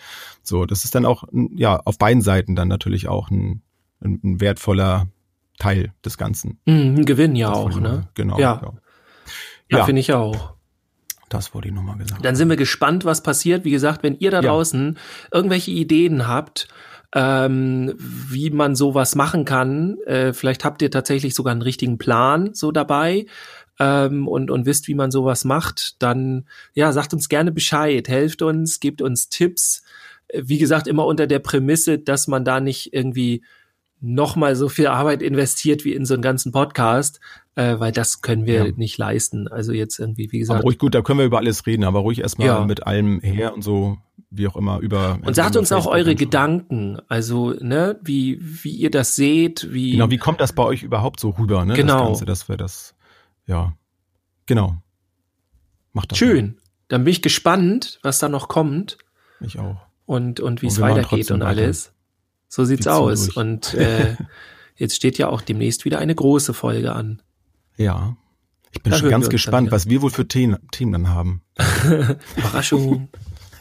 So, 0.44 0.66
das 0.66 0.84
ist 0.84 0.96
dann 0.96 1.06
auch, 1.06 1.24
ja, 1.56 1.78
auf 1.78 1.98
beiden 1.98 2.22
Seiten 2.22 2.56
dann 2.56 2.68
natürlich 2.68 3.08
auch 3.08 3.30
ein, 3.30 3.62
ein, 4.02 4.20
ein 4.24 4.42
wertvoller 4.42 5.08
Teil 5.58 5.94
des 6.06 6.18
Ganzen. 6.18 6.60
Mhm, 6.66 6.96
ein 6.98 7.06
Gewinn 7.06 7.36
ja 7.36 7.50
das 7.50 7.58
auch, 7.58 7.80
ne? 7.80 8.08
Genau. 8.14 8.40
Ja, 8.40 8.62
ja. 8.62 8.74
ja, 9.70 9.78
ja. 9.80 9.86
finde 9.86 10.02
ich 10.02 10.14
auch. 10.14 10.58
Das 11.30 11.54
wurde 11.54 11.68
ich 11.68 11.74
nochmal 11.74 11.98
gesagt. 11.98 12.24
Dann 12.24 12.36
sind 12.36 12.50
wir 12.50 12.56
gespannt, 12.56 13.04
was 13.04 13.22
passiert. 13.22 13.66
Wie 13.66 13.72
gesagt, 13.72 14.02
wenn 14.04 14.18
ihr 14.18 14.32
da 14.32 14.42
ja. 14.42 14.50
draußen 14.50 14.98
irgendwelche 15.32 15.72
Ideen 15.72 16.28
habt, 16.28 16.68
ähm, 17.16 17.94
wie 17.98 18.50
man 18.50 18.76
sowas 18.76 19.16
machen 19.16 19.46
kann, 19.46 19.98
äh, 20.06 20.34
vielleicht 20.34 20.66
habt 20.66 20.82
ihr 20.82 20.92
tatsächlich 20.92 21.36
sogar 21.36 21.52
einen 21.52 21.62
richtigen 21.62 21.98
Plan 21.98 22.54
so 22.54 22.72
dabei 22.72 23.26
ähm, 23.80 24.28
und, 24.28 24.52
und 24.52 24.66
wisst, 24.66 24.88
wie 24.88 24.96
man 24.96 25.12
sowas 25.12 25.46
macht, 25.46 26.02
dann 26.02 26.46
ja, 26.74 26.92
sagt 26.92 27.14
uns 27.14 27.30
gerne 27.30 27.52
Bescheid, 27.52 28.08
helft 28.08 28.42
uns, 28.42 28.80
gebt 28.80 29.02
uns 29.02 29.30
Tipps. 29.30 29.84
Wie 30.34 30.58
gesagt, 30.58 30.88
immer 30.88 31.06
unter 31.06 31.28
der 31.28 31.40
Prämisse, 31.40 31.98
dass 31.98 32.28
man 32.28 32.44
da 32.44 32.60
nicht 32.60 32.94
irgendwie 32.94 33.44
nochmal 34.00 34.56
so 34.56 34.70
viel 34.70 34.88
Arbeit 34.88 35.22
investiert 35.22 35.86
wie 35.86 35.94
in 35.94 36.06
so 36.06 36.14
einen 36.14 36.22
ganzen 36.22 36.52
Podcast, 36.52 37.20
äh, 37.56 37.80
weil 37.80 37.92
das 37.92 38.22
können 38.22 38.46
wir 38.46 38.68
ja. 38.68 38.72
nicht 38.76 38.98
leisten. 38.98 39.48
Also 39.48 39.72
jetzt 39.72 39.98
irgendwie, 40.00 40.32
wie 40.32 40.40
gesagt. 40.40 40.60
Aber 40.60 40.66
ruhig 40.66 40.78
gut, 40.78 40.94
da 40.94 41.02
können 41.02 41.20
wir 41.20 41.26
über 41.26 41.38
alles 41.38 41.66
reden, 41.66 41.84
aber 41.84 42.00
ruhig 42.00 42.20
erstmal 42.20 42.48
ja. 42.48 42.66
mit 42.66 42.86
allem 42.86 43.22
her 43.22 43.54
und 43.54 43.64
so 43.64 43.98
wie 44.30 44.48
auch 44.48 44.56
immer 44.56 44.80
über. 44.80 45.20
Und 45.24 45.36
sagt 45.36 45.56
uns 45.56 45.72
auch 45.72 45.86
eure. 45.86 46.16
Gedanken, 46.16 47.00
also 47.08 47.52
ne, 47.52 48.00
wie 48.04 48.40
wie 48.42 48.72
ihr 48.72 48.92
das 48.92 49.16
seht, 49.16 49.72
wie 49.72 49.92
Genau, 49.92 50.10
wie 50.10 50.18
kommt 50.18 50.42
das 50.42 50.54
bei 50.54 50.64
euch 50.64 50.84
überhaupt 50.84 51.20
so 51.20 51.30
rüber, 51.30 51.64
ne? 51.66 51.76
Genau. 51.76 52.00
Das 52.00 52.08
Ganze, 52.08 52.26
dass 52.26 52.50
wir 52.50 52.58
das, 52.58 52.96
ja, 53.46 53.74
genau. 54.46 54.78
Macht 55.94 56.12
das. 56.12 56.18
schön. 56.18 56.60
Dann 56.88 57.04
bin 57.04 57.12
ich 57.12 57.22
gespannt, 57.22 58.00
was 58.02 58.20
da 58.20 58.30
noch 58.30 58.48
kommt 58.48 58.98
mal. 59.40 59.48
Ich 59.48 59.60
auch. 59.60 59.78
und 60.06 60.40
und 60.40 60.62
wie 60.62 60.68
es 60.68 60.80
weitergeht 60.80 61.32
und 61.32 61.42
weiter. 61.42 61.50
alles. 61.50 61.94
So 62.48 62.66
sieht's 62.66 62.84
ziehen 62.84 62.92
aus. 62.92 63.26
durch. 63.26 63.38
Und 63.38 63.74
äh, 63.74 64.16
jetzt 64.76 64.96
steht 64.96 65.18
ja 65.18 65.30
auch 65.30 65.42
demnächst 65.42 65.86
wieder 65.86 66.00
eine 66.00 66.16
große 66.16 66.54
Folge 66.54 66.94
an. 66.94 67.22
Ja. 67.78 68.16
Ich 68.72 68.84
bin 68.84 68.92
Da 68.92 68.98
schon 68.98 69.10
ganz 69.10 69.30
gespannt, 69.30 69.72
was 69.72 69.90
wir 69.90 70.02
wohl 70.02 70.12
für 70.12 70.28
Themen, 70.28 70.58
Themen 70.72 70.92
dann 70.92 71.10
haben. 71.10 71.42
Überraschung. 72.38 73.10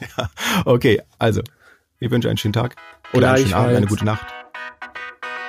Okay, 0.65 1.01
also, 1.19 1.43
ich 1.99 2.11
wünsche 2.11 2.29
einen 2.29 2.39
schönen 2.39 2.53
Tag. 2.53 2.77
Oder 3.13 3.33
einen 3.33 3.45
schönen 3.45 3.55
Abend, 3.55 3.77
eine 3.77 3.87
gute 3.87 4.05
Nacht. 4.05 4.27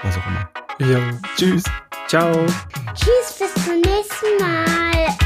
Was 0.04 0.18
auch 0.18 0.28
immer. 0.28 0.92
ja. 0.92 1.00
Tschüss. 1.38 1.64
Ciao. 2.08 2.46
Tschüss, 2.94 3.40
bis 3.40 3.66
zum 3.66 3.82
nächsten 3.82 4.38
Mal. 4.40 5.18